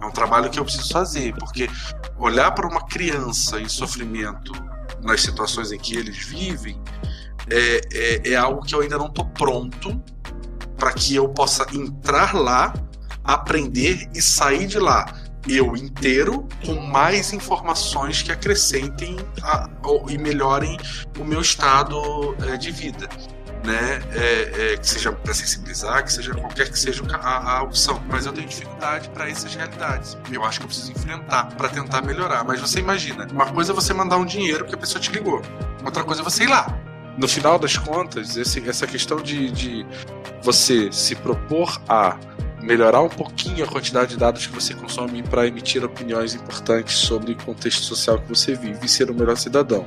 [0.00, 1.68] É um trabalho que eu preciso fazer, porque
[2.18, 4.52] olhar para uma criança em sofrimento
[5.02, 6.80] nas situações em que eles vivem
[7.50, 10.02] é, é, é algo que eu ainda não estou pronto
[10.76, 12.72] para que eu possa entrar lá
[13.24, 15.06] aprender e sair de lá
[15.48, 20.78] eu inteiro com mais informações que acrescentem a, ou, e melhorem
[21.18, 23.08] o meu estado é, de vida.
[23.64, 24.02] Né?
[24.12, 28.02] É, é, que seja para sensibilizar, que seja qualquer que seja a, a opção.
[28.10, 30.18] Mas eu tenho dificuldade para essas realidades.
[30.30, 32.44] Eu acho que eu preciso enfrentar para tentar melhorar.
[32.44, 35.40] Mas você imagina, uma coisa é você mandar um dinheiro porque a pessoa te ligou,
[35.82, 36.78] outra coisa é você ir lá.
[37.16, 39.86] No final das contas, esse, essa questão de, de
[40.42, 42.18] você se propor a
[42.64, 47.32] melhorar um pouquinho a quantidade de dados que você consome para emitir opiniões importantes sobre
[47.32, 49.86] o contexto social que você vive e ser um melhor cidadão.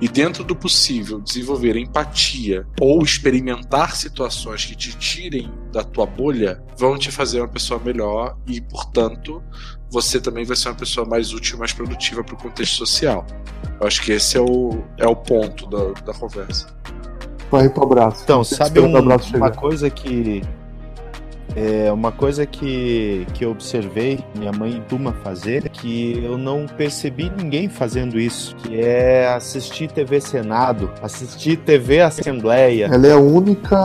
[0.00, 6.62] E dentro do possível, desenvolver empatia ou experimentar situações que te tirem da tua bolha
[6.76, 9.42] vão te fazer uma pessoa melhor e, portanto,
[9.90, 13.24] você também vai ser uma pessoa mais útil e mais produtiva para o contexto social.
[13.80, 16.68] Eu acho que esse é o, é o ponto da, da conversa.
[17.50, 18.22] Vai para o abraço.
[18.22, 20.42] Então, sabe um, uma coisa que
[21.56, 27.30] é uma coisa que, que eu observei minha mãe Duma fazer, que eu não percebi
[27.36, 32.86] ninguém fazendo isso, que é assistir TV Senado, assistir TV Assembleia.
[32.92, 33.76] Ela é a única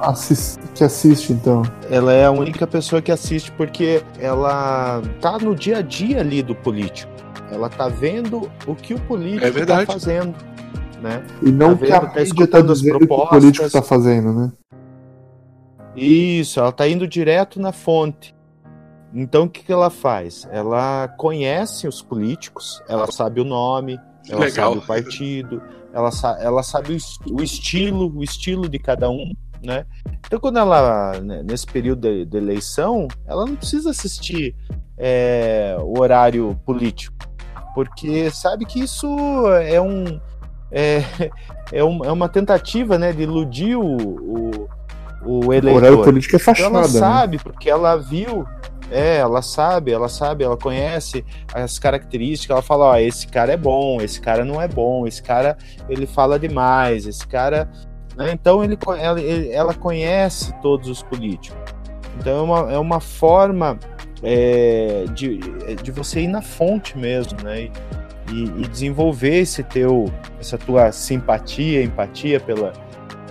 [0.00, 0.58] assist...
[0.74, 1.62] que assiste, então.
[1.90, 6.42] Ela é a única pessoa que assiste porque ela tá no dia a dia ali
[6.42, 7.12] do político.
[7.50, 10.34] Ela tá vendo o que o político é tá fazendo.
[11.02, 11.22] Né?
[11.42, 14.32] E não tá vendo, que a tá escutando tá o que o político está fazendo,
[14.32, 14.52] né?
[15.98, 18.34] Isso, ela está indo direto na fonte.
[19.12, 20.46] Então o que, que ela faz?
[20.50, 24.72] Ela conhece os políticos, ela sabe o nome, ela Legal.
[24.72, 29.32] sabe o partido, ela, sa ela sabe o, o, estilo, o estilo de cada um,
[29.62, 29.86] né?
[30.26, 34.54] Então, quando ela, né, nesse período de, de, eleição, ela não precisa assistir
[34.98, 37.16] é, o horário político,
[37.74, 39.08] porque sabe que isso
[39.62, 40.20] é um
[40.70, 41.02] é,
[41.72, 44.68] é, um, é uma tentativa, né, de iludir o, o,
[45.24, 45.72] o eleitor.
[45.72, 46.68] O horário político é fachada.
[46.68, 46.98] Então ela né?
[46.98, 48.46] sabe, porque ela viu
[48.90, 53.56] é, ela sabe, ela sabe, ela conhece as características, ela fala, ó, esse cara é
[53.56, 55.56] bom, esse cara não é bom, esse cara
[55.88, 57.70] ele fala demais, esse cara.
[58.16, 58.32] Né?
[58.32, 61.58] Então ele, ela, ela conhece todos os políticos.
[62.18, 63.78] Então é uma, é uma forma
[64.22, 65.38] é, de,
[65.82, 67.70] de você ir na fonte mesmo, né?
[68.30, 72.74] E, e, desenvolver esse teu, essa tua simpatia, empatia pela,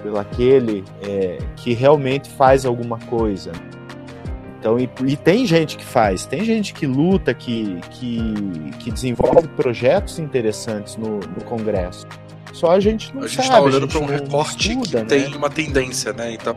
[0.01, 3.51] pelo aquele é, que realmente faz alguma coisa.
[4.59, 8.33] Então, e, e, tem gente que faz, tem gente que luta, que, que,
[8.79, 12.07] que desenvolve projetos interessantes no, no Congresso.
[12.53, 13.55] Só a gente não a gente tá sabe.
[13.55, 15.23] Está olhando para um recorte estuda, que né?
[15.23, 16.33] tem uma tendência, né?
[16.33, 16.55] Então,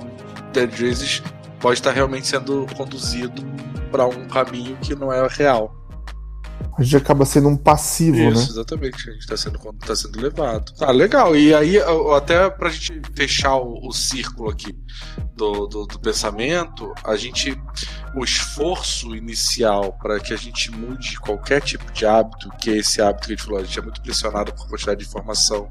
[0.57, 1.23] às vezes,
[1.61, 3.43] pode estar realmente sendo conduzido
[3.91, 5.80] para um caminho que não é real
[6.79, 8.47] a gente acaba sendo um passivo, Isso, né?
[8.51, 9.11] exatamente.
[9.11, 10.73] A gente tá sendo, tá sendo levado.
[10.75, 11.37] Tá, legal.
[11.37, 11.77] E aí,
[12.17, 14.77] até pra gente fechar o, o círculo aqui
[15.35, 17.59] do, do, do, pensamento, a gente.
[18.13, 23.01] O esforço inicial para que a gente mude qualquer tipo de hábito, que é esse
[23.01, 25.71] hábito que a gente falou, a gente é muito pressionado por quantidade de informação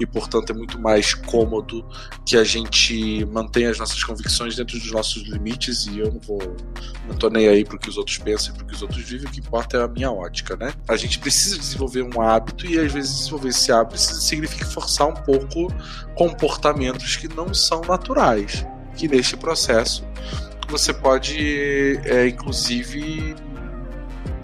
[0.00, 1.84] e, portanto, é muito mais cômodo
[2.24, 6.40] que a gente mantenha as nossas convicções dentro dos nossos limites e eu não vou.
[7.08, 9.26] Não tô nem aí pro que os outros pensam e pro que os outros vivem,
[9.26, 10.72] o que importa é a minha ótica, né?
[10.88, 15.14] A gente precisa desenvolver um hábito e às vezes desenvolver esse hábito significa forçar um
[15.14, 15.68] pouco
[16.14, 18.66] comportamentos que não são naturais.
[18.96, 20.04] Que neste processo
[20.68, 23.34] você pode, é, inclusive,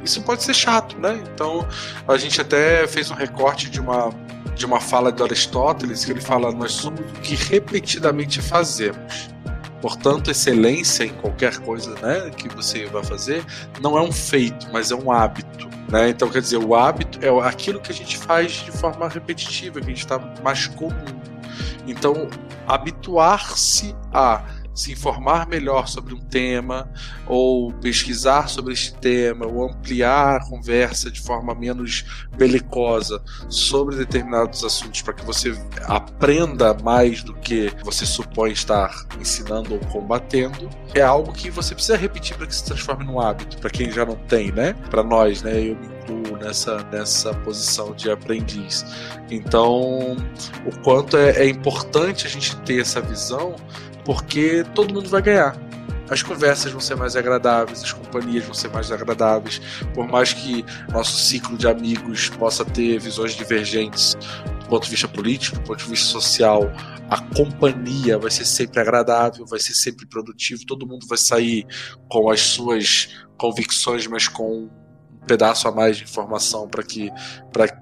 [0.05, 1.23] isso pode ser chato, né?
[1.33, 1.67] Então
[2.07, 4.11] a gente até fez um recorte de uma
[4.55, 9.31] de uma fala de Aristóteles que ele fala nós somos o que repetidamente fazemos.
[9.81, 13.45] Portanto, excelência em qualquer coisa né, que você vai fazer
[13.81, 15.69] não é um feito, mas é um hábito.
[15.89, 16.11] Né?
[16.11, 19.87] Então, quer dizer, o hábito é aquilo que a gente faz de forma repetitiva, que
[19.87, 20.93] a gente está mais comum.
[21.87, 22.29] Então,
[22.67, 24.45] habituar-se a
[24.79, 26.89] se informar melhor sobre um tema,
[27.27, 34.63] ou pesquisar sobre este tema, ou ampliar a conversa de forma menos belicosa sobre determinados
[34.63, 35.53] assuntos para que você
[35.83, 41.97] aprenda mais do que você supõe estar ensinando ou combatendo, é algo que você precisa
[41.97, 44.75] repetir para que se transforme num hábito, para quem já não tem, né?
[44.91, 45.59] Para nós, né?
[45.59, 48.87] Eu me incluo nessa, nessa posição de aprendiz.
[49.29, 50.17] Então,
[50.65, 53.57] o quanto é, é importante a gente ter essa visão
[54.09, 55.55] porque todo mundo vai ganhar.
[56.09, 59.61] As conversas vão ser mais agradáveis, as companhias vão ser mais agradáveis,
[59.93, 64.15] por mais que nosso ciclo de amigos possa ter visões divergentes
[64.61, 66.73] do ponto de vista político, do ponto de vista social,
[67.11, 71.67] a companhia vai ser sempre agradável, vai ser sempre produtivo, todo mundo vai sair
[72.09, 74.71] com as suas convicções, mas com um
[75.27, 77.11] pedaço a mais de informação para que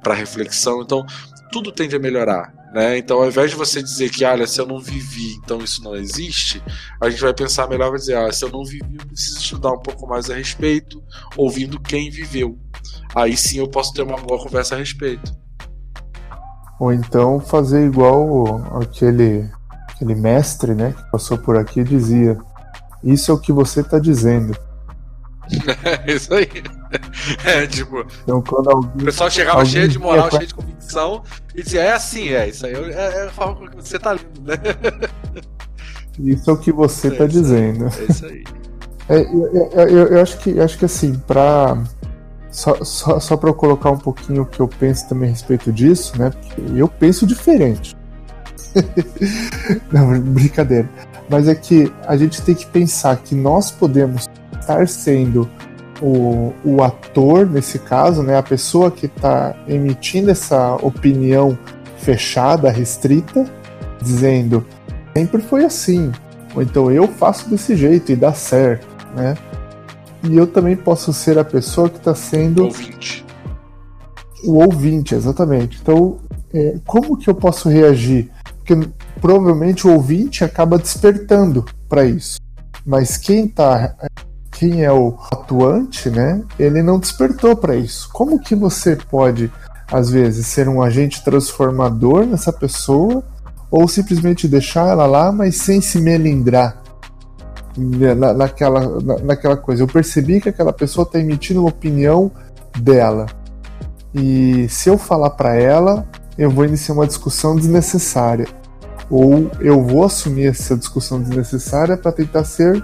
[0.02, 0.82] para reflexão.
[0.82, 1.06] Então,
[1.52, 2.52] tudo tende a melhorar.
[2.76, 2.98] Né?
[2.98, 5.96] Então, ao invés de você dizer que, olha, se eu não vivi, então isso não
[5.96, 6.62] existe,
[7.00, 9.72] a gente vai pensar melhor e dizer, ah, se eu não vivi, eu preciso estudar
[9.72, 11.02] um pouco mais a respeito,
[11.38, 12.58] ouvindo quem viveu.
[13.14, 15.34] Aí sim eu posso ter uma boa conversa a respeito.
[16.78, 19.50] Ou então fazer igual aquele,
[19.88, 22.36] aquele mestre né, que passou por aqui dizia:
[23.02, 24.54] Isso é o que você está dizendo.
[26.06, 26.46] É isso aí.
[27.44, 28.04] É, tipo.
[28.22, 31.22] Então, quando alguém, o pessoal chegava cheio de moral, cheio de convicção,
[31.54, 34.42] e dizia, é assim, é, isso aí é, é a forma que você tá lendo,
[34.42, 34.54] né?
[36.18, 37.86] Isso é o que você é tá dizendo.
[37.86, 38.44] É isso aí.
[39.08, 41.80] É, eu, eu, eu, acho que, acho que assim, pra.
[42.50, 45.72] Só, só, só para eu colocar um pouquinho o que eu penso também a respeito
[45.72, 46.30] disso, né?
[46.30, 47.96] Porque eu penso diferente.
[49.92, 50.88] Não, brincadeira.
[51.28, 54.26] Mas é que a gente tem que pensar que nós podemos
[54.58, 55.48] estar sendo
[56.00, 61.58] o, o ator, nesse caso, né, a pessoa que está emitindo essa opinião
[61.98, 63.44] fechada, restrita,
[64.00, 64.64] dizendo
[65.16, 66.12] sempre foi assim,
[66.54, 69.34] ou então eu faço desse jeito e dá certo, né?
[70.22, 73.24] E eu também posso ser a pessoa que está sendo ouvinte.
[74.44, 75.78] o ouvinte, exatamente.
[75.80, 76.18] Então,
[76.52, 78.30] é, como que eu posso reagir?
[78.58, 78.88] Porque
[79.20, 82.38] provavelmente o ouvinte acaba despertando para isso,
[82.84, 83.94] mas quem está
[84.56, 86.42] quem é o atuante, né?
[86.58, 88.08] Ele não despertou para isso.
[88.12, 89.52] Como que você pode,
[89.92, 93.22] às vezes, ser um agente transformador nessa pessoa
[93.70, 96.82] ou simplesmente deixar ela lá, mas sem se melindrar
[97.76, 99.82] na, naquela, na, naquela coisa?
[99.82, 102.30] Eu percebi que aquela pessoa está emitindo uma opinião
[102.78, 103.26] dela
[104.18, 106.06] e se eu falar para ela,
[106.38, 108.46] eu vou iniciar uma discussão desnecessária.
[109.10, 112.82] ou eu vou assumir essa discussão desnecessária para tentar ser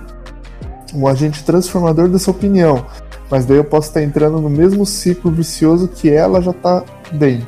[0.94, 2.84] um agente transformador dessa opinião,
[3.30, 7.46] mas daí eu posso estar entrando no mesmo ciclo vicioso que ela já está dentro.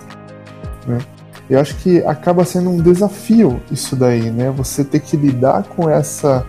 [0.86, 0.98] Né?
[1.48, 4.50] Eu acho que acaba sendo um desafio isso daí, né?
[4.50, 6.42] Você ter que lidar com essas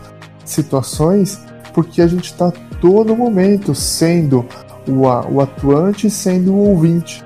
[0.45, 1.39] situações
[1.73, 4.45] porque a gente está todo momento sendo
[4.87, 5.01] o,
[5.33, 7.24] o atuante sendo o ouvinte.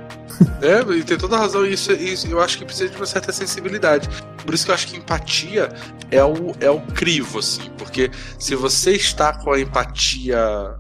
[0.62, 1.66] É, e tem toda razão.
[1.66, 4.10] Isso, isso eu acho que precisa de uma certa sensibilidade.
[4.46, 5.70] Por isso que eu acho que empatia
[6.12, 7.70] é o, é o crivo, assim.
[7.78, 10.76] Porque se você está com a empatia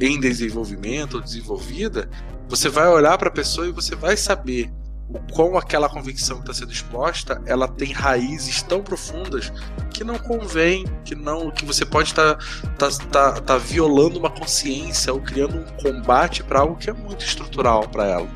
[0.00, 2.08] em desenvolvimento ou desenvolvida,
[2.48, 4.70] você vai olhar para a pessoa e você vai saber
[5.12, 9.52] o quão aquela convicção que está sendo exposta ela tem raízes tão profundas
[9.90, 12.36] que não convém, que não, que você pode estar
[12.78, 16.92] tá, tá, tá, tá, violando uma consciência ou criando um combate para algo que é
[16.92, 18.28] muito estrutural para ela.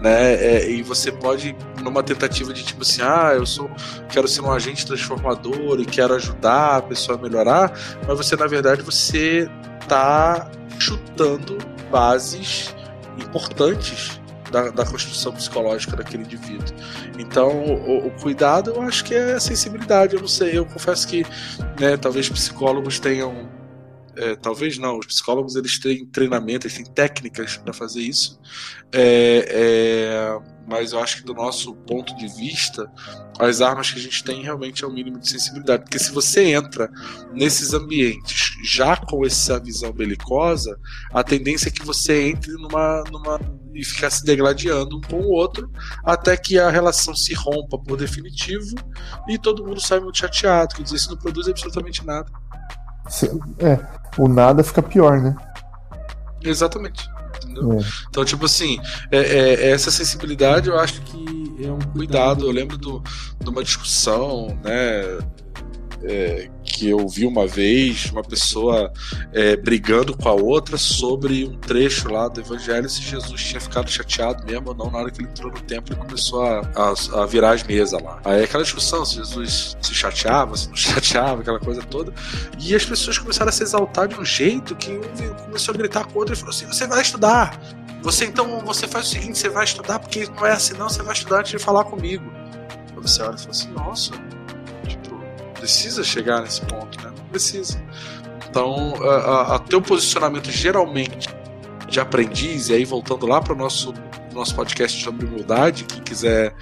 [0.00, 0.34] Né?
[0.34, 3.70] É, e você pode, numa tentativa de tipo assim, ah, eu sou,
[4.08, 7.72] quero ser um agente transformador e quero ajudar a pessoa a melhorar,
[8.06, 9.48] mas você na verdade você
[9.86, 11.58] tá chutando
[11.90, 12.74] bases
[13.18, 14.20] importantes
[14.50, 16.74] da, da construção psicológica daquele indivíduo.
[17.18, 20.14] Então, o, o, cuidado eu acho que é a sensibilidade.
[20.14, 21.24] Eu não sei, eu confesso que
[21.78, 23.48] né, talvez psicólogos tenham.
[24.16, 28.40] É, talvez não, os psicólogos eles têm treinamento, eles têm técnicas para fazer isso.
[28.92, 32.90] É, é, mas eu acho que do nosso ponto de vista,
[33.38, 35.84] as armas que a gente tem realmente é o mínimo de sensibilidade.
[35.84, 36.90] Porque se você entra
[37.32, 40.78] nesses ambientes já com essa visão belicosa,
[41.12, 43.40] a tendência é que você entre numa, numa
[43.74, 45.70] e ficar se degladiando um com o outro
[46.04, 48.74] até que a relação se rompa por definitivo
[49.28, 50.82] e todo mundo sai muito chateado.
[50.82, 52.30] Dizer, isso não produz absolutamente nada.
[53.58, 53.78] É,
[54.18, 55.34] o nada fica pior, né?
[56.42, 57.08] Exatamente.
[57.48, 57.84] É.
[58.08, 58.78] Então, tipo assim,
[59.10, 62.46] é, é, essa sensibilidade eu acho que é um cuidado.
[62.46, 63.02] Eu lembro do,
[63.38, 65.18] de uma discussão, né?
[66.70, 68.92] É, que eu vi uma vez uma pessoa
[69.32, 73.90] é, brigando com a outra sobre um trecho lá do Evangelho se Jesus tinha ficado
[73.90, 77.22] chateado mesmo ou não na hora que ele entrou no templo e começou a, a,
[77.22, 78.20] a virar as mesas lá.
[78.24, 82.12] Aí aquela discussão se Jesus se chateava, se não chateava, aquela coisa toda.
[82.58, 86.04] E as pessoas começaram a se exaltar de um jeito que um começou a gritar
[86.04, 87.58] com o outro e falou assim: Você vai estudar.
[88.02, 91.02] Você então você faz o seguinte: você vai estudar, porque não é assim, não, você
[91.02, 92.24] vai estudar antes de falar comigo.
[92.96, 94.39] Você olha e fala assim: Nossa
[95.60, 97.12] precisa chegar nesse ponto, né?
[97.16, 97.80] Não precisa.
[98.48, 101.28] Então, a, a, a teu posicionamento geralmente
[101.88, 103.92] de aprendiz, e aí voltando lá para o nosso,
[104.32, 106.54] nosso podcast sobre humildade, quem quiser,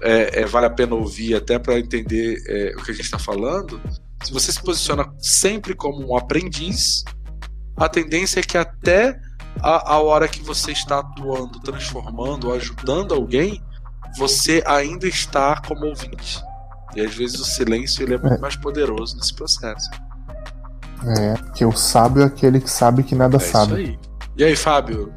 [0.00, 3.18] é, é, vale a pena ouvir até para entender é, o que a gente está
[3.18, 3.80] falando.
[4.22, 7.04] Se você se posiciona sempre como um aprendiz,
[7.76, 9.18] a tendência é que até
[9.60, 13.62] a, a hora que você está atuando, transformando, ajudando alguém,
[14.16, 16.40] você ainda está como ouvinte.
[16.94, 18.38] E às vezes o silêncio ele é muito é.
[18.38, 19.90] mais poderoso nesse processo.
[21.18, 23.82] É, porque o sábio é aquele que sabe que nada é sabe.
[23.82, 23.98] Isso aí.
[24.36, 25.12] E aí, Fábio?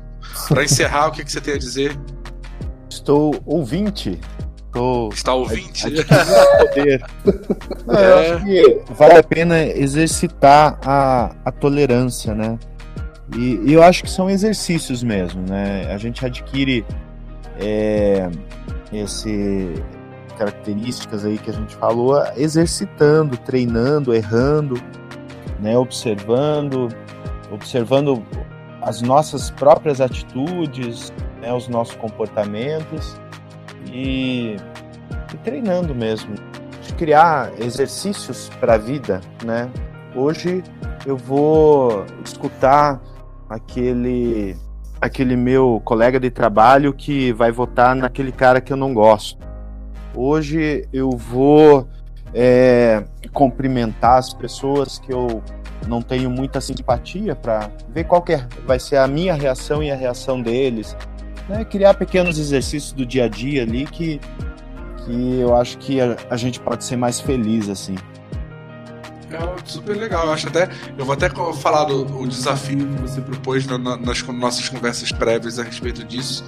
[0.48, 1.98] Para encerrar, o que, que você tem a dizer?
[2.90, 4.20] Estou ouvinte.
[4.66, 5.10] Estou...
[5.10, 5.84] Está ouvinte?
[6.60, 7.04] poder.
[7.90, 8.34] É.
[8.36, 12.60] acho que vale a pena exercitar a, a tolerância, né?
[13.34, 15.90] E, e, eu acho que são exercícios mesmo, né?
[15.94, 16.86] A gente adquire
[17.60, 18.30] é,
[18.92, 19.74] esse,
[20.38, 24.82] características aí que a gente falou, exercitando, treinando, errando,
[25.60, 26.90] né, observando,
[27.52, 28.24] observando
[28.82, 31.12] as nossas próprias atitudes,
[31.42, 33.20] né, os nossos comportamentos
[33.92, 34.56] e,
[35.34, 36.36] e treinando mesmo,
[36.82, 39.70] de criar exercícios para a vida, né?
[40.16, 40.64] Hoje
[41.06, 43.02] eu vou escutar
[43.50, 44.56] aquele
[45.00, 49.47] aquele meu colega de trabalho que vai votar naquele cara que eu não gosto.
[50.20, 51.88] Hoje eu vou
[52.34, 55.44] é, cumprimentar as pessoas que eu
[55.88, 59.96] não tenho muita simpatia para ver qual é, vai ser a minha reação e a
[59.96, 60.98] reação deles.
[61.48, 61.64] Né?
[61.66, 64.20] Criar pequenos exercícios do dia a dia ali que,
[65.06, 67.96] que eu acho que a, a gente pode ser mais feliz assim.
[69.30, 70.26] É super legal.
[70.26, 70.68] Eu acho até.
[70.98, 71.30] Eu vou até
[71.62, 76.04] falar do, do desafio que você propôs na, na, nas nossas conversas prévias a respeito
[76.04, 76.44] disso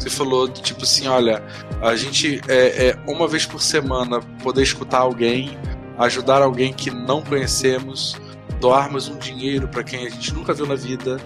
[0.00, 1.42] você falou tipo assim, olha,
[1.82, 5.58] a gente é, é, uma vez por semana poder escutar alguém,
[5.98, 8.16] ajudar alguém que não conhecemos,
[8.60, 11.18] doarmos um dinheiro para quem a gente nunca viu na vida,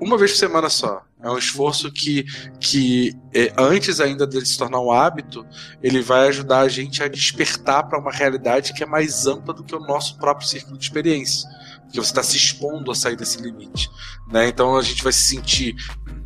[0.00, 1.02] uma vez por semana só.
[1.20, 2.24] É um esforço que,
[2.60, 5.44] que é, antes ainda de se tornar um hábito,
[5.82, 9.64] ele vai ajudar a gente a despertar para uma realidade que é mais ampla do
[9.64, 11.48] que o nosso próprio círculo de experiência.
[11.82, 13.90] Porque você está se expondo a sair desse limite.
[14.30, 14.46] Né?
[14.46, 15.74] Então a gente vai se sentir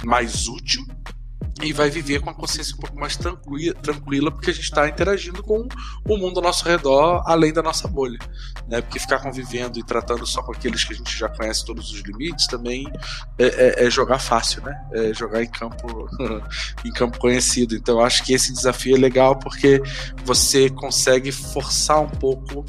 [0.04, 0.84] mais útil
[1.62, 4.89] e vai viver com a consciência um pouco mais tranquila, tranquila porque a gente está
[4.89, 5.66] interagindo com
[6.09, 8.18] o mundo ao nosso redor, além da nossa bolha.
[8.68, 8.80] Né?
[8.80, 12.01] Porque ficar convivendo e tratando só com aqueles que a gente já conhece todos os
[12.01, 12.90] limites também
[13.39, 14.74] é, é, é jogar fácil, né?
[14.93, 16.09] É jogar em campo,
[16.84, 17.74] em campo conhecido.
[17.74, 19.80] Então acho que esse desafio é legal porque
[20.24, 22.64] você consegue forçar um pouco,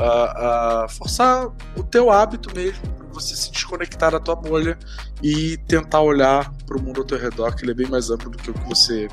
[0.00, 4.78] uh, uh, forçar o teu hábito mesmo você se desconectar da tua bolha
[5.22, 8.30] e tentar olhar para o mundo ao teu redor, que ele é bem mais amplo
[8.30, 9.08] do que o que você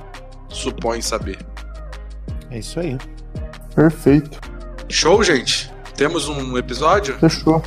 [0.49, 1.37] supõe saber.
[2.49, 2.97] É isso aí.
[3.75, 4.39] Perfeito.
[4.89, 5.71] Show, gente?
[5.95, 7.17] Temos um episódio?
[7.19, 7.61] Fechou.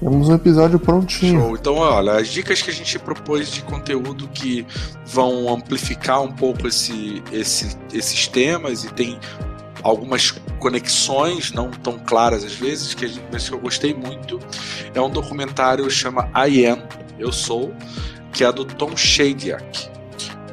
[0.00, 1.40] Temos um episódio prontinho.
[1.40, 1.56] Show.
[1.56, 4.66] Então, olha, as dicas que a gente propôs de conteúdo que
[5.06, 9.18] vão amplificar um pouco esse, esse, esses temas e tem
[9.82, 14.38] algumas conexões não tão claras às vezes, que, mas que eu gostei muito.
[14.94, 16.82] É um documentário chama I Am,
[17.18, 17.74] Eu Sou,
[18.32, 19.88] que é do Tom Shadyac,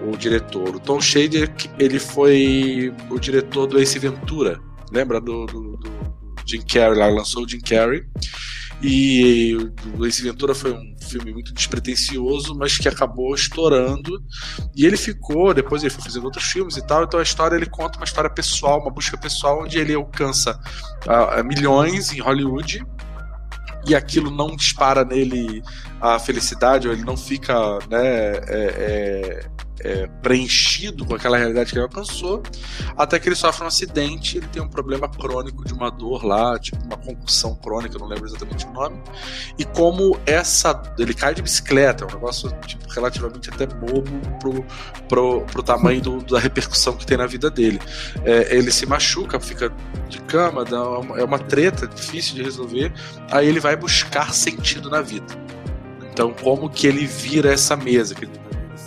[0.06, 0.76] o diretor.
[0.76, 4.60] O Tom Shadyac, ele foi o diretor do Ace Ventura,
[4.91, 5.91] lembra do, do, do
[6.45, 8.03] Jim Carrey, lá lançou o Jim Carrey.
[8.81, 9.57] E
[9.97, 14.23] o Ace Ventura foi um filme muito despretensioso, mas que acabou estourando.
[14.76, 17.03] E ele ficou, depois ele foi fazendo outros filmes e tal.
[17.03, 20.57] Então a história ele conta uma história pessoal, uma busca pessoal, onde ele alcança
[21.06, 22.85] uh, milhões em Hollywood
[23.85, 25.64] e aquilo não dispara nele
[26.01, 29.45] a felicidade, ou ele não fica né, é, é,
[29.81, 32.43] é, preenchido com aquela realidade que ele alcançou,
[32.97, 36.57] até que ele sofre um acidente, ele tem um problema crônico de uma dor lá,
[36.60, 39.01] tipo uma concussão crônica, não lembro exatamente o nome,
[39.57, 40.69] e como essa.
[40.97, 44.65] Ele cai de bicicleta, é um negócio tipo, relativamente até bobo pro,
[45.07, 47.80] pro, pro tamanho do, da repercussão que tem na vida dele.
[48.23, 49.72] É, ele se machuca, fica
[50.07, 52.91] de cama, uma, é uma treta difícil de resolver,
[53.31, 55.26] aí ele vai buscar sentido na vida.
[56.11, 58.14] Então, como que ele vira essa mesa?
[58.14, 58.34] Que ele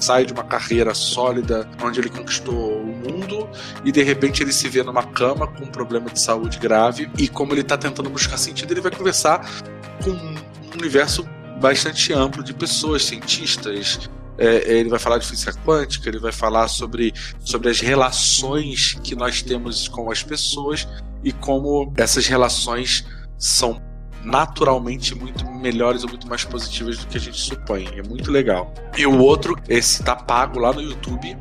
[0.03, 3.49] sai de uma carreira sólida onde ele conquistou o mundo
[3.85, 7.29] e de repente ele se vê numa cama com um problema de saúde grave e
[7.29, 9.49] como ele está tentando buscar sentido, ele vai conversar
[10.03, 10.35] com um
[10.77, 11.27] universo
[11.61, 16.67] bastante amplo de pessoas, cientistas, é, ele vai falar de física quântica, ele vai falar
[16.67, 20.89] sobre, sobre as relações que nós temos com as pessoas
[21.23, 23.07] e como essas relações
[23.39, 23.81] são
[24.25, 27.89] naturalmente muito melhores ou muito mais positivas do que a gente supõe.
[27.97, 28.73] É muito legal.
[28.97, 31.37] E o outro, esse tá pago lá no YouTube.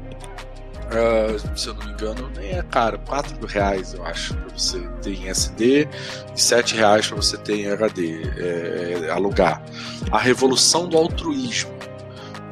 [0.92, 4.80] Uh, se eu não me engano, nem é caro, 4 reais eu acho para você
[5.02, 5.88] ter em SD
[6.36, 9.64] e 7 reais para você ter em HD, é, é, alugar.
[10.12, 11.72] A Revolução do Altruísmo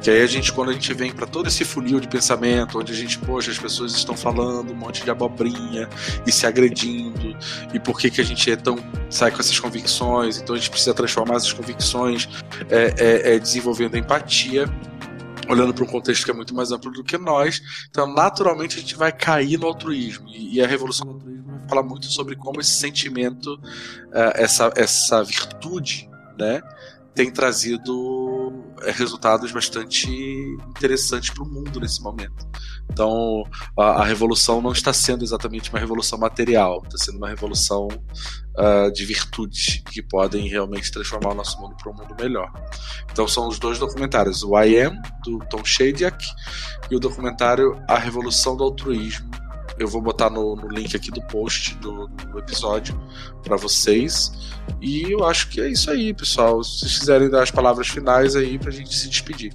[0.00, 2.92] que aí a gente, quando a gente vem para todo esse funil de pensamento, onde
[2.92, 5.88] a gente, poxa, as pessoas estão falando um monte de abobrinha
[6.26, 7.36] e se agredindo,
[7.72, 8.76] e por que, que a gente é tão.
[9.10, 12.28] sai com essas convicções, então a gente precisa transformar essas convicções
[12.70, 14.68] é, é, é desenvolvendo empatia
[15.48, 17.60] olhando para um contexto que é muito mais amplo do que nós.
[17.90, 20.28] Então, naturalmente, a gente vai cair no altruísmo.
[20.28, 25.24] E, a revolução do altruísmo vai falar muito sobre como esse sentimento, uh, essa, essa
[25.24, 26.08] virtude,
[26.38, 26.62] né,
[27.14, 28.29] tem trazido é,
[28.86, 30.08] resultados bastante
[30.68, 32.46] interessantes para o mundo nesse momento.
[32.90, 33.44] Então,
[33.78, 38.90] a, a, revolução não está sendo exatamente uma revolução material, está sendo uma revolução uh,
[38.92, 42.50] de virtudes que podem realmente transformar o nosso mundo para um mundo melhor.
[43.10, 46.24] Então, são os dois documentários: o I Am, do Tom Shadyac,
[46.90, 49.30] e o documentário A Revolução do Altruísmo,
[49.80, 53.00] eu vou botar no, no link aqui do post do, do episódio
[53.42, 54.30] para vocês.
[54.78, 56.62] E eu acho que é isso aí, pessoal.
[56.62, 59.54] Se vocês quiserem dar as palavras finais aí pra gente se despedir.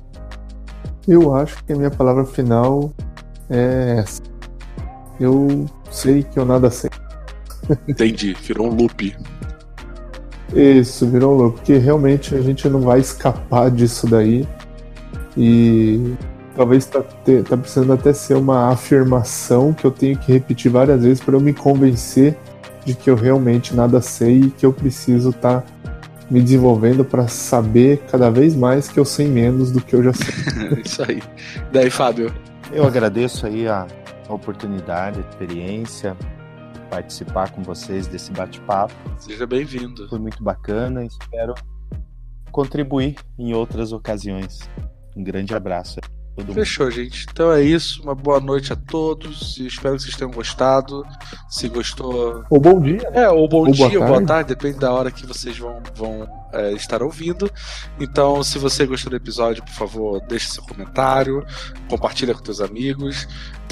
[1.08, 2.92] Eu acho que a minha palavra final
[3.52, 4.24] é essa.
[5.20, 6.90] Eu sei que eu nada sei.
[7.88, 9.16] Entendi, virou um loop.
[10.56, 14.48] Isso, virou um loop, porque realmente a gente não vai escapar disso daí.
[15.38, 16.16] E
[16.56, 21.22] talvez tá, tá precisando até ser uma afirmação que eu tenho que repetir várias vezes
[21.22, 22.38] para eu me convencer
[22.86, 25.76] de que eu realmente nada sei e que eu preciso estar tá
[26.30, 30.14] me desenvolvendo para saber cada vez mais que eu sei menos do que eu já
[30.14, 30.82] sei.
[30.84, 31.22] Isso aí.
[31.72, 32.34] Daí, Fábio.
[32.72, 33.86] Eu agradeço aí a,
[34.27, 36.18] a oportunidade, a experiência,
[36.73, 38.94] de participar com vocês desse bate-papo.
[39.19, 40.10] Seja bem-vindo.
[40.10, 41.53] Foi muito bacana e espero
[42.52, 44.60] contribuir em outras ocasiões.
[45.15, 45.99] Um grande abraço.
[46.53, 47.26] Fechou, gente.
[47.32, 48.02] Então é isso.
[48.03, 49.57] Uma boa noite a todos.
[49.57, 51.06] Espero que vocês tenham gostado.
[51.49, 52.44] Se gostou.
[52.49, 53.10] Ou bom dia.
[53.14, 55.82] É, ou bom ou dia, boa ou boa tarde, depende da hora que vocês vão,
[55.95, 57.49] vão é, estar ouvindo.
[57.99, 61.45] Então, se você gostou do episódio, por favor, deixe seu comentário,
[61.90, 63.28] compartilha com seus amigos.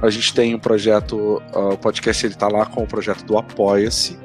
[0.00, 3.36] A gente tem um projeto, uh, o podcast ele está lá com o projeto do
[3.36, 4.16] Apoia-se,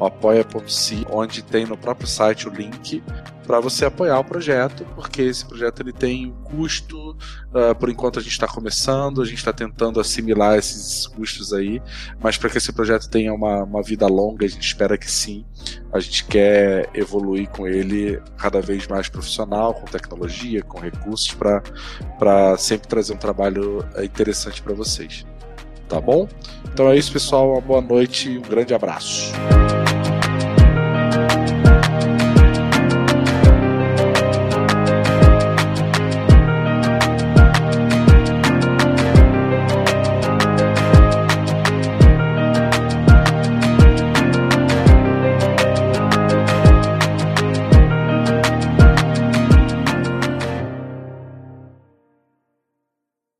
[0.00, 3.02] o apoia.se, onde tem no próprio site o link
[3.48, 8.18] para você apoiar o projeto, porque esse projeto ele tem um custo, uh, por enquanto
[8.18, 11.80] a gente está começando, a gente está tentando assimilar esses custos aí,
[12.20, 15.46] mas para que esse projeto tenha uma, uma vida longa, a gente espera que sim,
[15.90, 21.34] a gente quer evoluir com ele cada vez mais profissional, com tecnologia, com recursos,
[22.18, 25.24] para sempre trazer um trabalho eh, interessante para vocês.
[25.88, 26.28] Tá bom?
[26.70, 27.52] Então é isso, pessoal.
[27.52, 29.32] Uma boa noite e um grande abraço.